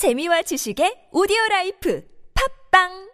재미와 0.00 0.40
지식의 0.48 1.10
오디오 1.12 1.36
라이프 1.50 2.02
팝빵 2.72 3.10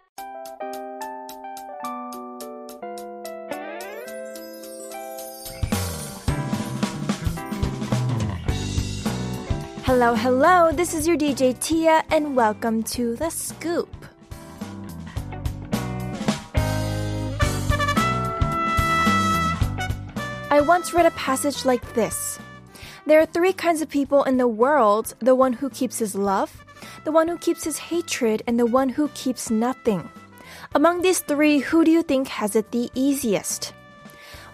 Hello, 9.83 10.15
hello. 10.15 10.71
This 10.71 10.93
is 10.95 11.05
your 11.05 11.17
DJ 11.17 11.59
Tia, 11.59 12.05
and 12.09 12.37
welcome 12.37 12.83
to 12.95 13.17
The 13.17 13.29
Scoop. 13.31 13.91
I 20.49 20.61
once 20.61 20.93
read 20.93 21.05
a 21.05 21.11
passage 21.11 21.65
like 21.65 21.83
this 21.95 22.39
There 23.05 23.19
are 23.19 23.25
three 23.25 23.53
kinds 23.53 23.81
of 23.81 23.89
people 23.89 24.23
in 24.23 24.37
the 24.37 24.47
world 24.47 25.15
the 25.19 25.35
one 25.35 25.53
who 25.53 25.69
keeps 25.69 25.99
his 25.99 26.15
love, 26.15 26.63
the 27.07 27.13
one 27.13 27.29
who 27.29 27.37
keeps 27.37 27.63
his 27.63 27.77
hatred, 27.77 28.43
and 28.47 28.59
the 28.59 28.65
one 28.65 28.89
who 28.89 29.07
keeps 29.13 29.49
nothing. 29.49 30.09
Among 30.75 31.01
these 31.01 31.19
three, 31.19 31.59
who 31.59 31.85
do 31.85 31.89
you 31.89 32.03
think 32.03 32.27
has 32.27 32.53
it 32.53 32.71
the 32.71 32.91
easiest? 32.95 33.71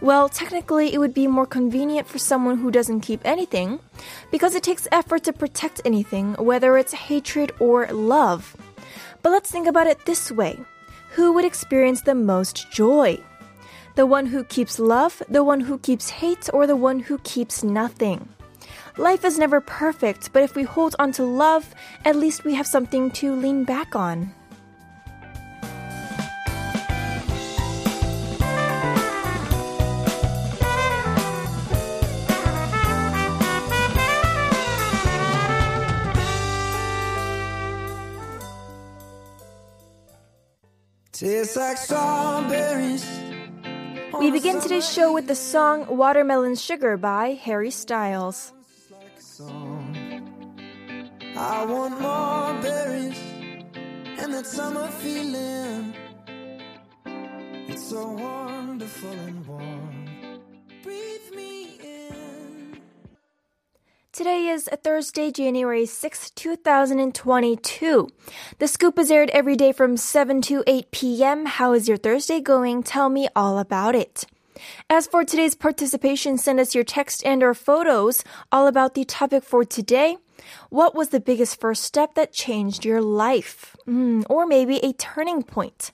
Well, 0.01 0.29
technically, 0.29 0.93
it 0.93 0.99
would 0.99 1.15
be 1.15 1.25
more 1.25 1.47
convenient 1.47 2.07
for 2.07 2.19
someone 2.19 2.59
who 2.59 2.69
doesn't 2.69 3.01
keep 3.01 3.25
anything, 3.25 3.79
because 4.29 4.53
it 4.53 4.61
takes 4.61 4.87
effort 4.91 5.23
to 5.23 5.33
protect 5.33 5.81
anything, 5.83 6.35
whether 6.35 6.77
it's 6.77 6.93
hatred 6.93 7.53
or 7.59 7.87
love. 7.87 8.55
But 9.23 9.31
let's 9.31 9.49
think 9.49 9.65
about 9.65 9.87
it 9.87 10.05
this 10.05 10.31
way 10.31 10.59
Who 11.15 11.33
would 11.33 11.45
experience 11.45 12.01
the 12.01 12.13
most 12.13 12.71
joy? 12.71 13.17
The 13.95 14.05
one 14.05 14.27
who 14.27 14.43
keeps 14.43 14.77
love, 14.77 15.23
the 15.27 15.43
one 15.43 15.61
who 15.61 15.79
keeps 15.79 16.21
hate, 16.21 16.51
or 16.53 16.67
the 16.67 16.75
one 16.75 16.99
who 16.99 17.17
keeps 17.17 17.63
nothing? 17.63 18.29
Life 18.97 19.25
is 19.25 19.39
never 19.39 19.59
perfect, 19.59 20.31
but 20.33 20.43
if 20.43 20.55
we 20.55 20.61
hold 20.61 20.95
on 20.99 21.11
to 21.13 21.23
love, 21.23 21.73
at 22.05 22.15
least 22.15 22.43
we 22.43 22.53
have 22.53 22.67
something 22.67 23.09
to 23.11 23.33
lean 23.33 23.63
back 23.63 23.95
on. 23.95 24.31
Tastes 41.11 41.55
like 41.55 41.77
strawberries. 41.77 43.07
We 44.19 44.29
begin 44.29 44.61
today's 44.61 44.87
show 44.87 45.11
with 45.11 45.25
the 45.25 45.35
song 45.35 45.87
Watermelon 45.87 46.55
Sugar 46.55 46.95
by 46.95 47.29
Harry 47.29 47.71
Styles. 47.71 48.53
I 49.41 49.47
want 51.67 51.99
more 51.99 52.53
berries 52.61 53.19
and 54.19 54.31
that 54.31 54.45
summer 54.45 54.87
feeling. 54.87 55.95
It's 57.67 57.89
so 57.89 58.11
wonderful 58.11 59.09
and 59.09 59.47
warm. 59.47 60.05
Breathe 60.83 61.33
me 61.35 61.79
in. 61.83 62.77
Today 64.11 64.49
is 64.49 64.69
Thursday, 64.83 65.31
January 65.31 65.87
6, 65.87 66.29
2022. 66.29 68.09
The 68.59 68.67
scoop 68.67 68.99
is 68.99 69.09
aired 69.09 69.31
every 69.31 69.55
day 69.55 69.71
from 69.71 69.97
7 69.97 70.43
to 70.43 70.63
8 70.67 70.91
p.m. 70.91 71.47
How 71.47 71.73
is 71.73 71.87
your 71.87 71.97
Thursday 71.97 72.39
going? 72.39 72.83
Tell 72.83 73.09
me 73.09 73.27
all 73.35 73.57
about 73.57 73.95
it. 73.95 74.27
As 74.89 75.07
for 75.07 75.23
today's 75.23 75.55
participation, 75.55 76.37
send 76.37 76.59
us 76.59 76.75
your 76.75 76.83
text 76.83 77.25
and 77.25 77.43
or 77.43 77.53
photos 77.53 78.23
all 78.51 78.67
about 78.67 78.93
the 78.93 79.05
topic 79.05 79.43
for 79.43 79.63
today. 79.65 80.17
What 80.69 80.95
was 80.95 81.09
the 81.09 81.19
biggest 81.19 81.59
first 81.59 81.83
step 81.83 82.15
that 82.15 82.33
changed 82.33 82.85
your 82.85 83.01
life? 83.01 83.75
Mm, 83.87 84.25
or 84.29 84.45
maybe 84.45 84.79
a 84.83 84.93
turning 84.93 85.43
point. 85.43 85.91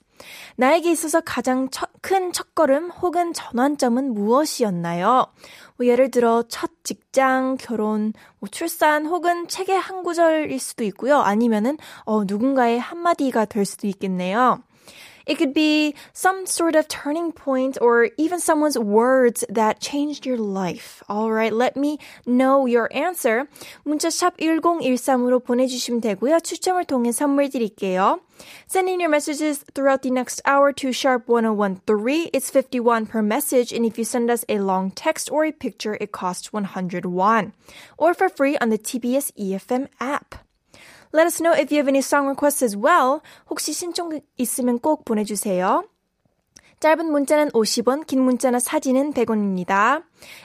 나에게 0.56 0.90
있어서 0.92 1.20
가장 1.20 1.68
첫, 1.70 1.88
큰 2.02 2.32
첫걸음 2.32 2.90
혹은 2.90 3.32
전환점은 3.32 4.12
무엇이었나요? 4.12 5.26
뭐 5.76 5.86
예를 5.86 6.10
들어 6.10 6.42
첫 6.48 6.70
직장, 6.84 7.56
결혼, 7.58 8.12
뭐 8.38 8.48
출산 8.50 9.06
혹은 9.06 9.48
책의 9.48 9.78
한 9.78 10.02
구절일 10.02 10.58
수도 10.58 10.84
있고요. 10.84 11.20
아니면은 11.20 11.78
어, 12.04 12.24
누군가의 12.24 12.78
한마디가 12.78 13.46
될 13.46 13.64
수도 13.64 13.86
있겠네요. 13.86 14.62
It 15.25 15.37
could 15.37 15.53
be 15.53 15.95
some 16.13 16.45
sort 16.45 16.75
of 16.75 16.87
turning 16.87 17.31
point 17.31 17.77
or 17.81 18.09
even 18.17 18.39
someone's 18.39 18.77
words 18.77 19.43
that 19.49 19.79
changed 19.79 20.25
your 20.25 20.37
life. 20.37 21.01
Alright, 21.09 21.53
let 21.53 21.75
me 21.75 21.97
know 22.25 22.67
your 22.67 22.89
answer. 22.93 23.47
문자샵 23.85 24.37
1013으로 24.37 25.43
보내주시면 25.43 26.01
되고요. 26.01 26.39
추첨을 26.41 26.85
통해 26.85 27.11
선물 27.11 27.49
드릴게요. 27.49 28.19
Send 28.67 28.89
in 28.89 28.99
your 28.99 29.09
messages 29.09 29.63
throughout 29.73 30.01
the 30.01 30.11
next 30.11 30.41
hour 30.45 30.71
to 30.73 30.91
sharp 30.91 31.27
1013. 31.27 32.29
It's 32.33 32.49
51 32.51 33.07
per 33.07 33.21
message. 33.21 33.71
And 33.71 33.85
if 33.85 33.97
you 33.97 34.03
send 34.03 34.29
us 34.29 34.45
a 34.49 34.59
long 34.59 34.91
text 34.91 35.31
or 35.31 35.45
a 35.45 35.51
picture, 35.51 35.97
it 35.99 36.11
costs 36.11 36.51
100 36.51 37.05
won. 37.05 37.53
Or 37.97 38.13
for 38.13 38.29
free 38.29 38.57
on 38.57 38.69
the 38.69 38.77
TBS 38.77 39.31
EFM 39.39 39.87
app. 39.99 40.35
Let 41.12 41.26
us 41.26 41.40
know 41.40 41.52
if 41.52 41.72
you 41.72 41.78
have 41.78 41.88
any 41.88 42.02
song 42.02 42.28
requests 42.28 42.62
as 42.62 42.76
well. 42.76 43.20
혹시 43.50 43.72
신청 43.72 44.20
있으면 44.38 44.78
꼭 44.78 45.04
보내주세요. 45.04 45.84
짧은 46.80 47.10
문자는 47.12 47.50
50원, 47.50 48.06
긴 48.06 48.22
문자나 48.22 48.58
사진은 48.58 49.12
100원입니다. 49.12 50.02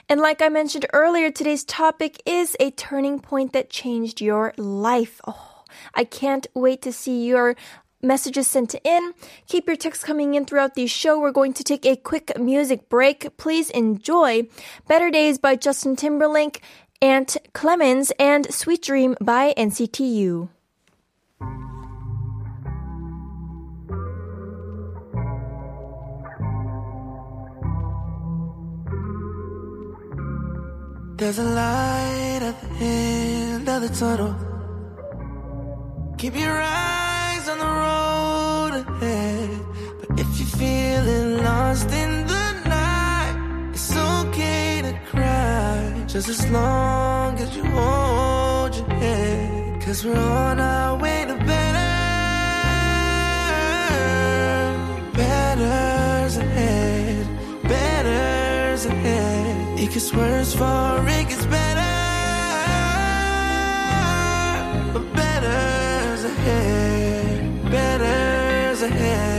And 0.09 0.19
like 0.21 0.41
I 0.41 0.49
mentioned 0.49 0.85
earlier, 0.91 1.31
today's 1.31 1.63
topic 1.63 2.21
is 2.25 2.57
a 2.59 2.71
turning 2.71 3.19
point 3.19 3.53
that 3.53 3.69
changed 3.69 4.19
your 4.19 4.53
life. 4.57 5.21
Oh, 5.25 5.63
I 5.93 6.03
can't 6.03 6.45
wait 6.53 6.81
to 6.81 6.91
see 6.91 7.23
your 7.23 7.55
messages 8.01 8.47
sent 8.47 8.75
in. 8.83 9.13
Keep 9.47 9.67
your 9.67 9.77
texts 9.77 10.03
coming 10.03 10.35
in 10.35 10.45
throughout 10.45 10.75
the 10.75 10.87
show. 10.87 11.17
We're 11.19 11.31
going 11.31 11.53
to 11.53 11.63
take 11.63 11.85
a 11.85 11.95
quick 11.95 12.37
music 12.37 12.89
break. 12.89 13.37
Please 13.37 13.69
enjoy 13.69 14.47
Better 14.87 15.09
Days 15.09 15.37
by 15.37 15.55
Justin 15.55 15.95
Timberlake, 15.95 16.61
Ant 17.01 17.37
Clemons, 17.53 18.11
and 18.19 18.53
Sweet 18.53 18.81
Dream 18.81 19.15
by 19.21 19.53
NCTU. 19.55 20.49
There's 31.17 31.39
a 31.39 31.43
light 31.43 32.41
at 32.41 32.61
the 32.61 32.67
end 32.83 33.69
of 33.69 33.81
the 33.83 33.87
tunnel. 33.87 34.35
Keep 36.17 36.35
your 36.35 36.59
eyes 36.61 37.47
on 37.47 37.57
the 37.57 37.71
road 37.83 38.71
ahead. 38.83 39.49
But 40.01 40.19
if 40.19 40.27
you're 40.37 40.55
feeling 40.59 41.41
lost 41.41 41.89
in 41.89 42.27
the 42.27 42.45
night, 42.67 43.71
it's 43.73 43.95
okay 43.95 44.81
to 44.81 44.93
cry. 45.09 46.03
Just 46.05 46.27
as 46.27 46.51
long 46.51 47.39
as 47.39 47.55
you 47.55 47.63
hold 47.63 48.75
your 48.75 48.89
head. 48.99 49.81
Cause 49.83 50.03
we're 50.03 50.17
on 50.17 50.59
our 50.59 50.97
way 50.97 51.23
to 51.29 51.35
better. 51.35 51.91
Better's 55.13 56.37
ahead. 56.37 57.27
Better's 57.63 58.85
ahead. 58.85 59.24
Gets 59.95 60.11
worse 60.13 60.53
for 60.53 61.07
it 61.07 61.29
gets 61.29 61.45
better. 61.45 61.93
But 64.91 65.13
better's 65.13 66.25
ahead. 66.25 67.71
Better's 67.71 68.81
ahead. 68.81 69.34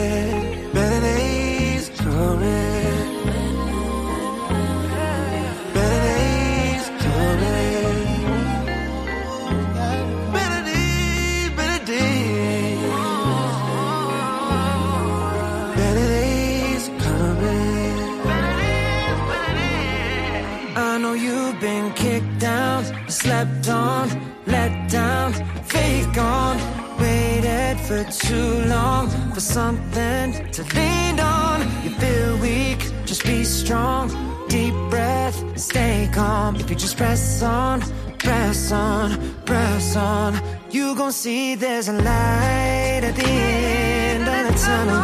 I 20.77 20.99
know 20.99 21.15
you've 21.15 21.59
been 21.59 21.91
kicked 21.95 22.39
down, 22.39 22.85
slept 23.09 23.67
on, 23.71 24.11
let 24.47 24.91
down, 24.91 25.33
fake 25.65 26.19
on. 26.19 26.59
Waited 27.01 27.81
for 27.81 28.05
too 28.05 28.63
long 28.67 29.09
for 29.33 29.41
something 29.41 30.51
to 30.51 30.63
lean 30.75 31.19
on. 31.19 31.63
You 31.83 31.89
feel 31.91 32.37
weak, 32.39 32.93
just 33.07 33.25
be 33.25 33.43
strong. 33.43 34.11
Deep 34.49 34.75
breath, 34.91 35.43
stay 35.59 36.11
calm. 36.13 36.57
If 36.57 36.69
you 36.69 36.77
just 36.77 36.99
press 36.99 37.43
on, 37.43 37.81
press 38.19 38.71
on, 38.71 39.17
press 39.47 39.97
on. 39.97 40.39
You 40.71 40.95
gon' 40.95 41.13
see 41.13 41.55
there's 41.55 41.89
a 41.89 41.95
light 41.95 43.01
at 43.03 43.17
the 43.17 43.25
end 43.25 44.29
of 44.29 44.53
the 44.53 44.59
tunnel. 44.61 45.01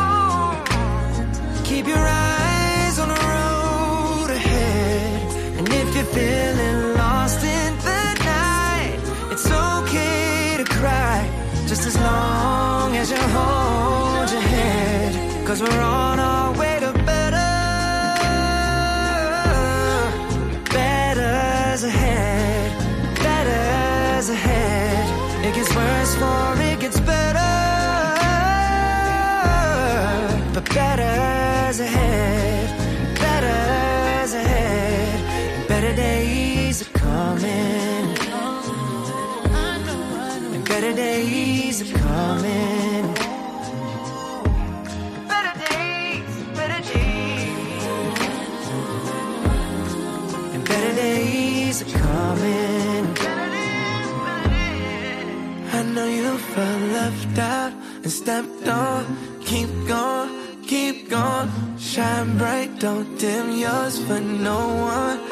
Keep 1.65 1.87
your 1.87 1.97
eyes 1.97 2.22
feeling 6.15 6.95
lost 6.95 7.43
in 7.43 7.73
the 7.89 8.03
night, 8.25 8.99
it's 9.33 9.47
okay 9.51 10.57
to 10.59 10.65
cry. 10.65 11.19
just 11.67 11.87
as 11.87 11.97
long 11.97 12.97
as 12.97 13.11
you 13.11 13.23
hold 13.37 14.31
your 14.31 14.45
head. 14.55 15.47
Cause 15.47 15.61
we're 15.63 15.81
on 15.81 16.19
our 16.21 16.53
way 16.61 16.79
to 16.81 16.93
better. 17.11 17.53
Better's 20.75 21.83
ahead. 21.85 22.71
Better's 23.25 24.29
ahead. 24.37 25.47
It 25.47 25.55
gets 25.55 25.75
worse 25.75 26.15
before 26.15 26.57
it 26.61 26.81
gets 26.81 27.01
better. 27.01 27.42
Coming. 37.43 38.17
And 40.55 40.65
better 40.65 40.93
days 40.93 41.83
are 41.83 41.99
coming. 41.99 43.15
Better 45.33 45.55
days, 45.67 46.33
better 46.59 46.81
days. 46.93 47.85
And 50.55 50.65
better 50.65 50.95
days 50.95 51.83
are 51.83 51.93
coming. 51.99 53.05
I 55.79 55.83
know 55.95 56.07
you 56.07 56.39
felt 56.39 56.83
left 56.99 57.39
out 57.39 57.73
and 58.05 58.13
stepped 58.13 58.69
on. 58.69 59.05
Keep 59.45 59.71
going, 59.87 60.31
keep 60.67 61.09
going. 61.11 61.51
Shine 61.79 62.39
bright, 62.39 62.79
don't 62.79 63.19
dim 63.19 63.51
yours 63.59 63.99
for 64.07 64.21
no 64.21 64.59
one. 64.97 65.32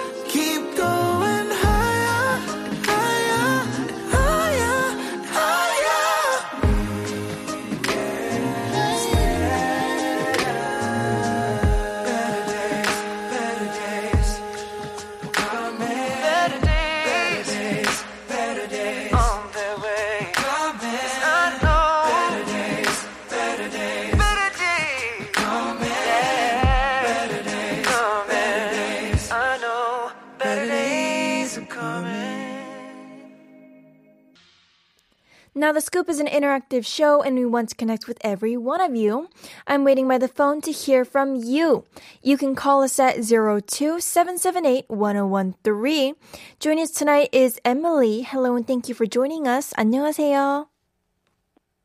Now, 35.79 35.79
The 35.79 35.79
Scoop 35.79 36.09
is 36.09 36.19
an 36.19 36.27
interactive 36.27 36.85
show 36.85 37.21
and 37.23 37.37
we 37.37 37.45
want 37.45 37.69
to 37.69 37.75
connect 37.75 38.09
with 38.09 38.17
every 38.19 38.57
one 38.57 38.81
of 38.81 38.93
you. 38.93 39.29
I'm 39.65 39.85
waiting 39.85 40.05
by 40.05 40.17
the 40.17 40.27
phone 40.27 40.59
to 40.67 40.71
hear 40.73 41.05
from 41.05 41.33
you. 41.35 41.85
You 42.21 42.35
can 42.35 42.55
call 42.55 42.83
us 42.83 42.99
at 42.99 43.15
02-778-1013. 43.19 46.15
Joining 46.59 46.83
us 46.83 46.91
tonight 46.91 47.29
is 47.31 47.57
Emily. 47.63 48.23
Hello 48.23 48.57
and 48.57 48.67
thank 48.67 48.89
you 48.89 48.95
for 48.95 49.05
joining 49.05 49.47
us. 49.47 49.71
안녕하세요. 49.77 50.67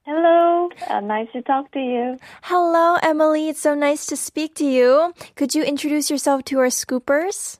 Hello, 0.02 0.68
uh, 0.88 0.98
nice 0.98 1.28
to 1.32 1.40
talk 1.42 1.70
to 1.70 1.78
you. 1.78 2.18
Hello, 2.42 2.96
Emily. 3.00 3.48
It's 3.50 3.60
so 3.60 3.76
nice 3.76 4.04
to 4.06 4.16
speak 4.16 4.56
to 4.56 4.64
you. 4.64 5.14
Could 5.36 5.54
you 5.54 5.62
introduce 5.62 6.10
yourself 6.10 6.42
to 6.46 6.58
our 6.58 6.70
scoopers? 6.74 7.58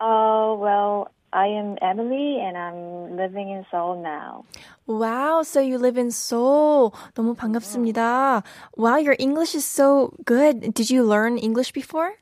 Uh, 0.00 0.56
well, 0.58 1.12
I 1.32 1.46
am 1.48 1.76
Emily 1.82 2.40
and 2.40 2.56
I'm 2.56 3.16
living 3.16 3.50
in 3.50 3.66
Seoul 3.70 4.00
now. 4.02 4.44
Wow, 4.86 5.42
so 5.42 5.60
you 5.60 5.76
live 5.78 5.98
in 5.98 6.10
Seoul. 6.10 6.92
너무 7.14 7.34
반갑습니다. 7.34 8.42
Wow, 8.76 8.96
your 8.96 9.16
English 9.18 9.54
is 9.54 9.64
so 9.66 10.14
good. 10.24 10.72
Did 10.72 10.88
you 10.90 11.02
learn 11.04 11.36
English 11.36 11.72
before? 11.72 12.14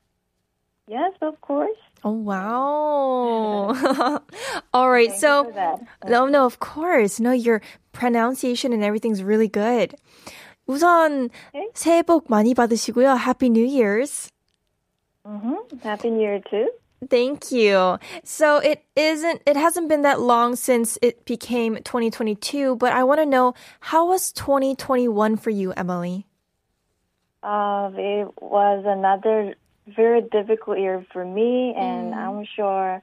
Yes, 0.88 1.12
of 1.22 1.40
course. 1.40 1.78
Oh, 2.02 2.10
wow. 2.12 3.72
All 4.74 4.90
right, 4.90 5.08
Thank 5.10 5.20
so 5.20 5.44
you 5.44 5.52
for 5.52 5.54
that. 5.54 6.10
no, 6.10 6.26
no, 6.26 6.44
of 6.44 6.58
course. 6.60 7.20
No, 7.20 7.30
your 7.32 7.62
pronunciation 7.92 8.72
and 8.72 8.82
everything's 8.82 9.22
really 9.22 9.48
good. 9.48 9.94
우선 10.68 11.30
Okay. 11.54 11.68
새해 11.74 12.02
복 12.02 12.28
많이 12.28 12.54
받으시고요. 12.54 13.16
Happy 13.16 13.48
New 13.48 13.64
Year's. 13.64 14.30
Mm-hmm. 15.26 15.78
Happy 15.82 16.10
New 16.10 16.20
Year 16.20 16.40
too. 16.40 16.68
Thank 17.07 17.51
you. 17.51 17.97
So 18.23 18.57
it 18.57 18.83
isn't 18.95 19.41
it 19.45 19.55
hasn't 19.55 19.87
been 19.89 20.01
that 20.01 20.19
long 20.19 20.55
since 20.55 20.97
it 21.01 21.23
became 21.25 21.75
2022, 21.77 22.75
but 22.75 22.91
I 22.91 23.03
want 23.03 23.19
to 23.21 23.25
know 23.25 23.53
how 23.79 24.07
was 24.07 24.31
2021 24.33 25.37
for 25.37 25.49
you, 25.49 25.71
Emily? 25.73 26.25
Uh, 27.41 27.89
it 27.95 28.27
was 28.41 28.83
another 28.85 29.55
very 29.87 30.21
difficult 30.21 30.77
year 30.77 31.05
for 31.13 31.23
me, 31.23 31.73
and 31.75 32.13
Mm. 32.13 32.17
I'm 32.17 32.45
sure 32.45 33.01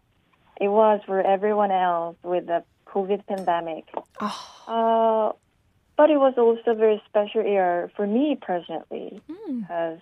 it 0.60 0.68
was 0.68 1.00
for 1.06 1.20
everyone 1.20 1.70
else 1.70 2.16
with 2.22 2.46
the 2.46 2.64
COVID 2.86 3.26
pandemic. 3.26 3.84
Oh, 4.20 4.52
Uh, 4.68 5.32
but 5.96 6.10
it 6.10 6.18
was 6.18 6.34
also 6.36 6.72
a 6.72 6.74
very 6.74 7.02
special 7.08 7.42
year 7.44 7.90
for 7.96 8.06
me 8.06 8.36
personally 8.40 9.22
Hmm. 9.26 9.60
because 9.60 9.98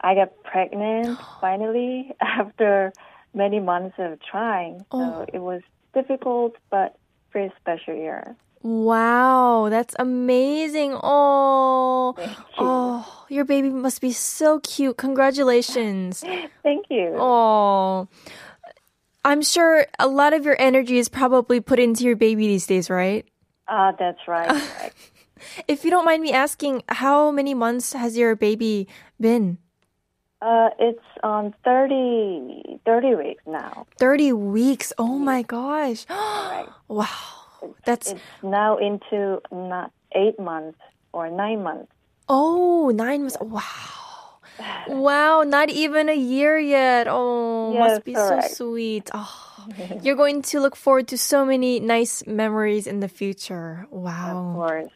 I 0.00 0.14
got 0.16 0.30
pregnant 0.42 1.18
finally 1.40 2.12
after 2.20 2.92
many 3.34 3.60
months 3.60 3.94
of 3.98 4.18
trying. 4.22 4.80
So 4.92 4.98
Oh. 5.00 5.26
it 5.32 5.38
was 5.40 5.62
difficult 5.94 6.56
but 6.70 6.96
very 7.32 7.52
special 7.60 7.94
year. 7.94 8.36
wow, 8.62 9.68
that's 9.70 9.94
amazing. 9.98 10.94
Oh. 11.02 12.14
You. 12.18 12.24
Oh, 12.58 13.24
your 13.28 13.44
baby 13.44 13.70
must 13.70 14.00
be 14.00 14.12
so 14.12 14.60
cute. 14.60 14.96
Congratulations. 14.98 16.22
Thank 16.62 16.86
you. 16.90 17.16
Oh. 17.18 18.08
I'm 19.24 19.42
sure 19.42 19.86
a 19.98 20.06
lot 20.08 20.32
of 20.34 20.44
your 20.44 20.56
energy 20.60 20.98
is 20.98 21.08
probably 21.08 21.60
put 21.60 21.78
into 21.78 22.04
your 22.04 22.16
baby 22.16 22.46
these 22.48 22.66
days, 22.66 22.90
right? 22.90 23.24
Ah, 23.68 23.92
that's 23.98 24.26
right. 24.26 24.50
right. 24.80 24.92
If 25.68 25.84
you 25.84 25.90
don't 25.90 26.04
mind 26.04 26.22
me 26.22 26.32
asking, 26.32 26.82
how 26.88 27.30
many 27.30 27.54
months 27.54 27.92
has 27.94 28.16
your 28.16 28.34
baby 28.36 28.86
been? 29.20 29.58
Uh, 30.42 30.70
it's 30.80 31.06
on 31.22 31.54
30, 31.64 32.80
30 32.84 33.14
weeks 33.14 33.42
now. 33.46 33.86
30 33.98 34.32
weeks. 34.32 34.92
Oh 34.98 35.16
my 35.18 35.42
gosh. 35.42 36.04
right. 36.10 36.66
Wow. 36.88 37.06
That's 37.84 38.10
It's 38.10 38.20
now 38.42 38.76
into 38.76 39.40
not 39.52 39.92
eight 40.16 40.38
months 40.40 40.78
or 41.12 41.30
nine 41.30 41.62
months. 41.62 41.92
oh, 42.28 42.90
nine 42.94 43.22
months. 43.22 43.36
Wow. 43.40 43.62
Wow, 44.88 45.42
not 45.46 45.70
even 45.70 46.08
a 46.08 46.14
year 46.16 46.58
yet. 46.58 47.06
Oh, 47.08 47.72
must 47.72 48.02
Yes, 48.02 48.04
be 48.04 48.14
so 48.14 48.40
sweet. 48.42 49.10
Oh, 49.14 49.66
you're 50.02 50.16
going 50.16 50.42
to 50.50 50.60
look 50.60 50.76
forward 50.76 51.08
to 51.08 51.18
so 51.18 51.44
many 51.44 51.78
nice 51.80 52.26
memories 52.26 52.86
in 52.86 53.00
the 53.00 53.08
future. 53.08 53.86
Of 53.90 53.98
Wow. 53.98 54.52
course. 54.54 54.92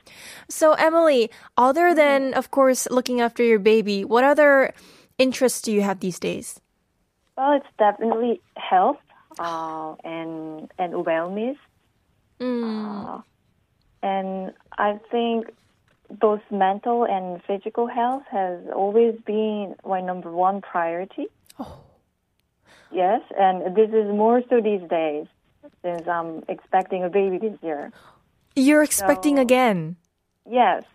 So, 0.50 0.72
Emily, 0.74 1.30
other 1.56 1.94
than, 1.94 2.34
of 2.34 2.50
course, 2.50 2.86
looking 2.90 3.20
after 3.20 3.42
your 3.42 3.58
baby, 3.58 4.04
what 4.04 4.24
other 4.24 4.74
interests 5.18 5.62
do 5.62 5.72
you 5.72 5.82
have 5.82 6.00
these 6.00 6.18
days? 6.18 6.60
Well, 7.36 7.52
it's 7.52 7.66
definitely 7.78 8.40
health 8.56 8.98
uh, 9.38 9.94
and 10.04 10.70
and 10.78 10.92
wellness. 10.94 11.56
Uh, 12.40 13.20
and 14.02 14.52
I 14.78 15.00
think 15.10 15.48
both 16.20 16.40
mental 16.50 17.04
and 17.04 17.42
physical 17.44 17.86
health 17.86 18.22
has 18.30 18.60
always 18.74 19.14
been 19.26 19.74
my 19.84 20.00
number 20.00 20.30
one 20.30 20.60
priority. 20.60 21.26
Yes, 22.92 23.20
and 23.38 23.74
this 23.74 23.90
is 23.90 24.08
more 24.14 24.42
so 24.48 24.60
these 24.60 24.82
days 24.88 25.26
since 25.82 26.06
I'm 26.06 26.44
expecting 26.48 27.02
a 27.04 27.08
baby 27.10 27.38
this 27.38 27.58
year. 27.62 27.92
You're 28.54 28.82
expecting 28.82 29.36
So- 29.36 29.42
again. 29.42 29.96
Yes, 30.48 30.84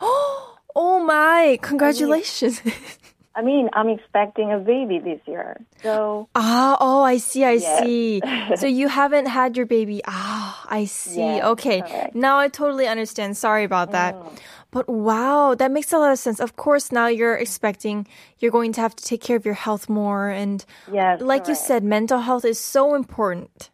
Oh 0.74 1.04
my, 1.06 1.60
congratulations. 1.62 2.62
I 3.36 3.42
mean 3.42 3.70
I'm 3.74 3.90
expecting 3.90 4.52
a 4.52 4.60
baby 4.60 5.00
this 5.00 5.20
year. 5.26 5.60
So 5.84 6.28
ah, 6.36 6.78
oh, 6.80 7.02
I 7.04 7.18
see, 7.18 7.44
I 7.46 7.54
Yes. 7.54 7.80
see. 7.80 8.22
so 8.56 8.68
you 8.68 8.88
haven't 8.88 9.28
had 9.28 9.58
your 9.58 9.66
baby. 9.66 10.02
Ah, 10.06 10.66
I 10.70 10.86
see. 10.86 11.38
Yes, 11.38 11.44
okay. 11.44 11.82
correct. 11.82 12.16
Now 12.16 12.38
I 12.40 12.48
totally 12.50 12.88
understand. 12.88 13.38
Sorry 13.38 13.64
about 13.64 13.92
that. 13.92 14.16
But 14.72 14.88
wow, 14.88 15.56
that 15.56 15.72
makes 15.72 15.92
a 15.92 15.98
lot 15.98 16.12
of 16.12 16.20
sense. 16.20 16.40
Of 16.40 16.56
course, 16.56 16.92
now 16.92 17.08
you're 17.08 17.36
expecting 17.36 18.08
you're 18.40 18.52
going 18.52 18.74
to 18.74 18.82
have 18.82 18.96
to 18.96 19.04
take 19.04 19.22
care 19.22 19.38
of 19.38 19.46
your 19.46 19.56
health 19.56 19.90
more. 19.90 20.30
And 20.30 20.64
yes, 20.92 21.22
like 21.22 21.48
you 21.48 21.56
said, 21.56 21.84
mental 21.84 22.20
health 22.20 22.46
is 22.46 22.60
so 22.60 22.96
important. 22.96 23.70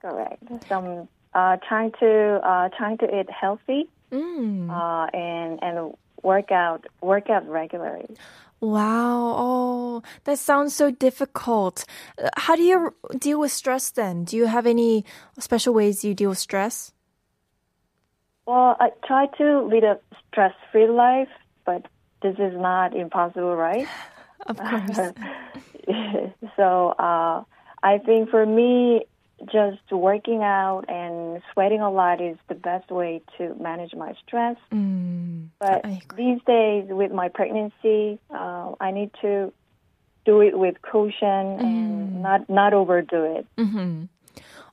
Correct. 0.00 0.42
So 0.68 0.74
I'm 0.76 1.08
uh, 1.34 1.56
trying 1.66 1.92
to 2.00 2.40
uh, 2.42 2.68
trying 2.76 2.98
to 2.98 3.20
eat 3.20 3.28
healthy 3.30 3.88
Mm. 4.12 4.70
uh, 4.70 5.06
and 5.12 5.58
and 5.62 5.94
work 6.22 6.52
out 6.52 6.86
work 7.00 7.30
out 7.30 7.48
regularly. 7.48 8.14
Wow. 8.60 9.34
Oh, 9.36 10.02
that 10.24 10.38
sounds 10.38 10.74
so 10.74 10.90
difficult. 10.90 11.84
Uh, 12.18 12.30
How 12.36 12.56
do 12.56 12.62
you 12.62 12.94
deal 13.18 13.40
with 13.40 13.52
stress 13.52 13.90
then? 13.90 14.24
Do 14.24 14.36
you 14.36 14.46
have 14.46 14.66
any 14.66 15.04
special 15.38 15.74
ways 15.74 16.04
you 16.04 16.14
deal 16.14 16.30
with 16.30 16.38
stress? 16.38 16.92
Well, 18.46 18.76
I 18.78 18.90
try 19.06 19.26
to 19.38 19.62
lead 19.62 19.84
a 19.84 19.98
stress-free 20.28 20.88
life, 20.88 21.28
but 21.64 21.86
this 22.22 22.34
is 22.38 22.52
not 22.54 22.94
impossible, 22.96 23.56
right? 23.56 23.86
Of 24.46 24.58
course. 24.58 25.14
so 26.56 26.88
uh, 26.98 27.44
I 27.82 27.98
think 28.04 28.28
for 28.28 28.44
me, 28.44 29.06
just 29.45 29.79
working 29.91 30.43
out 30.43 30.83
and 30.89 31.41
sweating 31.53 31.81
a 31.81 31.89
lot 31.89 32.21
is 32.21 32.37
the 32.49 32.55
best 32.55 32.91
way 32.91 33.21
to 33.37 33.55
manage 33.59 33.95
my 33.95 34.13
stress. 34.25 34.57
Mm, 34.71 35.49
But 35.59 35.85
I 35.85 36.01
these 36.15 36.39
days, 36.45 36.85
with 36.89 37.11
my 37.11 37.29
pregnancy, 37.29 38.19
uh, 38.33 38.75
I 38.79 38.91
need 38.91 39.11
to 39.21 39.53
do 40.25 40.41
it 40.41 40.57
with 40.57 40.75
caution 40.81 41.59
and 41.59 42.21
not 42.21 42.49
not 42.49 42.73
overdo 42.73 43.23
it. 43.37 43.45
mhm. 43.57 44.09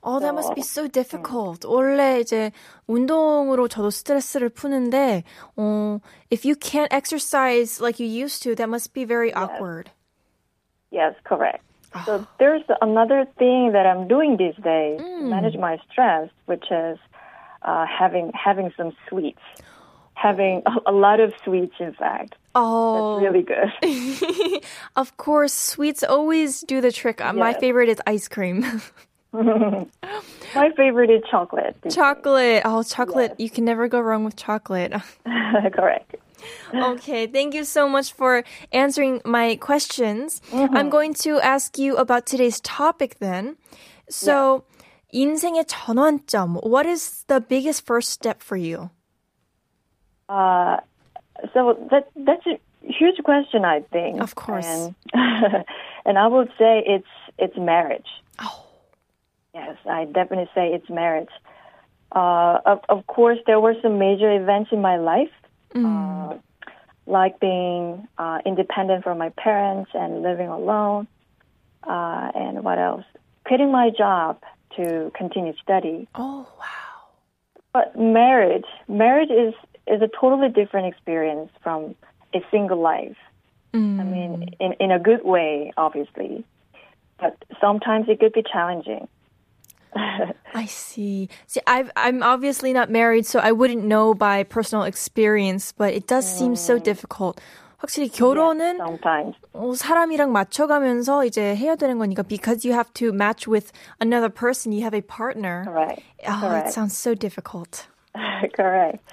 Oh, 0.03 0.21
that 0.21 0.33
must 0.35 0.55
be 0.55 0.63
so 0.63 0.87
difficult. 0.87 1.65
원래 1.65 2.21
이제 2.21 2.53
운동으로 2.87 3.67
저도 3.67 3.91
스트레스를 3.91 4.51
푸는데, 4.51 5.25
어, 5.57 6.01
if 6.31 6.45
you 6.47 6.55
can't 6.55 6.93
exercise 6.93 7.81
like 7.81 7.99
you 7.99 8.07
used 8.07 8.43
to, 8.45 8.55
that 8.55 8.69
must 8.69 8.93
be 8.93 9.05
very 9.05 9.33
awkward. 9.35 9.91
Yes, 10.93 11.15
correct. 11.25 11.65
So 12.06 12.26
there's 12.40 12.64
another 12.82 13.26
thing 13.38 13.72
that 13.74 13.86
I'm 13.86 14.08
doing 14.08 14.38
these 14.38 14.56
days 14.64 15.00
to 15.00 15.04
Mm. 15.04 15.30
manage 15.30 15.58
my 15.58 15.78
stress, 15.92 16.30
which 16.46 16.66
is 16.72 16.98
uh, 17.64 17.86
having 17.86 18.32
having 18.34 18.72
some 18.78 18.92
sweets, 19.08 19.42
having 20.16 20.64
a, 20.66 20.92
a 20.92 20.94
lot 20.94 21.20
of 21.20 21.34
sweets. 21.44 21.76
In 21.80 21.94
fact, 21.94 22.36
Oh, 22.56 22.94
that's 22.96 23.24
really 23.24 23.44
good. 23.44 24.64
of 24.96 25.16
course, 25.18 25.54
sweets 25.54 26.04
always 26.04 26.62
do 26.62 26.82
the 26.82 26.92
trick. 26.92 27.22
Uh, 27.22 27.34
My 27.34 27.54
favorite 27.54 27.90
is 27.90 28.02
ice 28.08 28.28
cream. 28.28 28.66
my 29.34 30.70
favorite 30.76 31.10
is 31.10 31.24
chocolate. 31.30 31.76
chocolate. 31.90 32.64
Oh, 32.66 32.84
chocolate. 32.84 33.40
You 33.40 33.50
can 33.50 33.64
never 33.66 33.88
go 33.88 34.00
wrong 34.02 34.24
with 34.26 34.36
chocolate. 34.36 34.92
correct 35.74 36.16
okay, 36.75 37.27
thank 37.27 37.55
you 37.55 37.65
so 37.65 37.89
much 37.89 38.13
for 38.13 38.45
answering 38.73 39.21
my 39.25 39.57
questions. 39.57 40.41
I'm 40.53 40.91
going 40.91 41.15
to 41.27 41.41
ask 41.41 41.79
you 41.79 41.97
about 41.97 42.27
today's 42.27 42.61
topic 42.61 43.19
then. 43.19 43.57
So, 44.09 44.65
인생의 45.13 45.65
전환점. 45.67 46.61
What 46.63 46.87
is 46.87 47.25
the 47.29 47.41
biggest 47.41 47.87
first 47.87 48.11
step 48.11 48.43
for 48.43 48.57
you? 48.57 48.91
Uh, 50.29 50.79
so 51.55 51.79
that 51.91 52.09
that's 52.17 52.47
a 52.47 52.59
huge 52.83 53.23
question, 53.25 53.65
I 53.65 53.81
think. 53.93 54.21
Of 54.21 54.35
course. 54.35 54.67
And, 54.67 54.95
and 56.05 56.19
I 56.19 56.27
would 56.27 56.49
say 56.59 56.83
it's 56.87 57.09
it's 57.39 57.57
marriage. 57.57 58.07
Oh. 58.39 58.65
Yes, 59.55 59.77
I 59.89 60.05
definitely 60.05 60.51
say 60.55 60.73
it's 60.73 60.91
marriage. 60.91 61.33
Uh, 62.13 62.61
of, 62.67 62.81
of 62.89 63.07
course, 63.07 63.39
there 63.47 63.59
were 63.59 63.75
some 63.83 63.99
major 63.99 64.31
events 64.31 64.71
in 64.71 64.81
my 64.81 64.97
life, 64.97 65.33
uh, 65.75 66.20
like 67.12 67.40
being 67.40 68.08
uh, 68.18 68.40
independent 68.46 69.04
from 69.04 69.18
my 69.18 69.30
parents 69.30 69.92
and 69.94 70.24
living 70.24 70.48
alone. 70.48 71.08
Uh, 71.84 72.32
and 72.34 72.64
what 72.64 72.80
else? 72.80 73.04
Quitting 73.46 73.72
my 73.72 73.90
job 73.90 74.42
to 74.78 75.12
continue 75.16 75.54
study. 75.62 76.08
Oh, 76.16 76.48
wow. 76.58 76.66
But 77.74 77.98
marriage, 78.00 78.66
marriage 78.88 79.30
is 79.30 79.54
is 79.88 80.02
a 80.02 80.10
totally 80.20 80.50
different 80.50 80.88
experience 80.88 81.50
from 81.64 81.96
a 82.34 82.40
single 82.52 82.80
life. 82.80 83.18
I 83.74 84.04
mean, 84.04 84.56
in 84.60 84.74
in 84.74 84.92
a 84.92 85.00
good 85.00 85.24
way, 85.24 85.72
obviously, 85.78 86.44
but 87.20 87.38
sometimes 87.60 88.08
it 88.10 88.20
could 88.20 88.34
be 88.34 88.44
challenging. 88.44 89.08
I 90.55 90.67
see. 90.67 91.29
See, 91.47 91.61
I've, 91.67 91.91
I'm 91.97 92.23
obviously 92.23 92.73
not 92.73 92.91
married, 92.91 93.27
so 93.27 93.39
I 93.41 93.53
wouldn't 93.53 93.85
know 93.85 94.15
by 94.15 94.43
personal 94.45 94.85
experience, 94.85 95.73
but 95.73 95.95
it 95.95 96.07
does 96.07 96.27
seem 96.27 96.57
so 96.57 96.79
difficult. 96.79 97.41
확실히 97.79 98.09
결혼은 98.11 98.79
Sometimes, 98.79 99.37
어, 99.53 99.75
사람이랑 99.75 100.33
맞춰가면서 100.33 101.27
이제 101.27 101.55
해야 101.55 101.77
되는 101.77 101.99
거니까 101.99 102.23
because 102.27 102.65
you 102.65 102.73
have 102.75 102.91
to 102.95 103.13
match 103.13 103.47
with 103.47 103.71
another 104.01 104.31
person, 104.31 104.73
you 104.73 104.83
have 104.83 104.95
a 104.97 105.03
partner. 105.03 105.65
correct, 105.67 106.01
Oh, 106.27 106.33
it 106.33 106.41
correct, 106.41 106.73
sounds 106.73 106.97
so 106.97 107.15
difficult. 107.15 107.87
correct. 108.57 109.05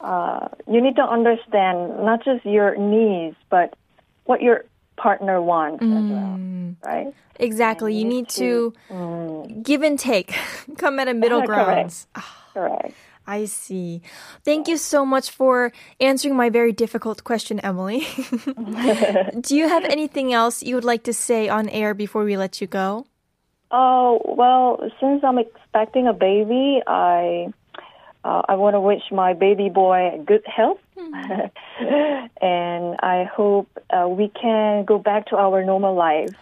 Uh, 0.00 0.46
you 0.70 0.80
need 0.80 0.94
to 0.94 1.02
understand 1.02 2.04
not 2.04 2.22
just 2.24 2.44
your 2.46 2.76
needs, 2.76 3.34
but 3.50 3.74
what 4.26 4.40
your 4.42 4.64
partner 5.01 5.41
wants 5.41 5.81
as 5.83 6.05
well, 6.13 6.39
right? 6.83 7.13
Exactly. 7.39 7.93
You 7.93 7.99
you 7.99 8.05
need 8.05 8.15
need 8.15 8.29
to 8.29 8.73
give 9.63 9.81
and 9.81 9.97
take. 9.97 10.35
Come 10.77 10.99
at 10.99 11.07
a 11.07 11.13
middle 11.13 11.41
Correct. 11.47 11.67
ground. 11.67 12.05
Ah, 12.15 12.47
Correct. 12.53 12.93
I 13.25 13.45
see. 13.45 14.01
Thank 14.43 14.67
you 14.67 14.75
so 14.77 15.05
much 15.05 15.29
for 15.29 15.71
answering 16.01 16.35
my 16.35 16.49
very 16.49 16.71
difficult 16.73 17.23
question, 17.23 17.59
Emily. 17.59 18.01
Do 19.45 19.55
you 19.55 19.69
have 19.69 19.85
anything 19.85 20.33
else 20.33 20.63
you 20.63 20.73
would 20.75 20.83
like 20.83 21.03
to 21.03 21.13
say 21.13 21.47
on 21.47 21.69
air 21.69 21.93
before 21.93 22.23
we 22.23 22.35
let 22.37 22.59
you 22.59 22.67
go? 22.67 23.05
Oh 23.71 24.19
well, 24.25 24.81
since 24.99 25.23
I'm 25.23 25.37
expecting 25.37 26.07
a 26.07 26.13
baby, 26.13 26.81
I 26.87 27.53
uh, 28.23 28.41
I 28.49 28.55
want 28.55 28.73
to 28.73 28.81
wish 28.81 29.03
my 29.11 29.33
baby 29.33 29.69
boy 29.69 30.19
good 30.25 30.41
health, 30.45 30.79
and 32.41 32.95
I 32.99 33.23
hope 33.23 33.67
uh, 33.89 34.07
we 34.07 34.29
can 34.29 34.85
go 34.85 34.97
back 34.97 35.27
to 35.27 35.37
our 35.37 35.63
normal 35.63 35.95
life, 35.95 36.35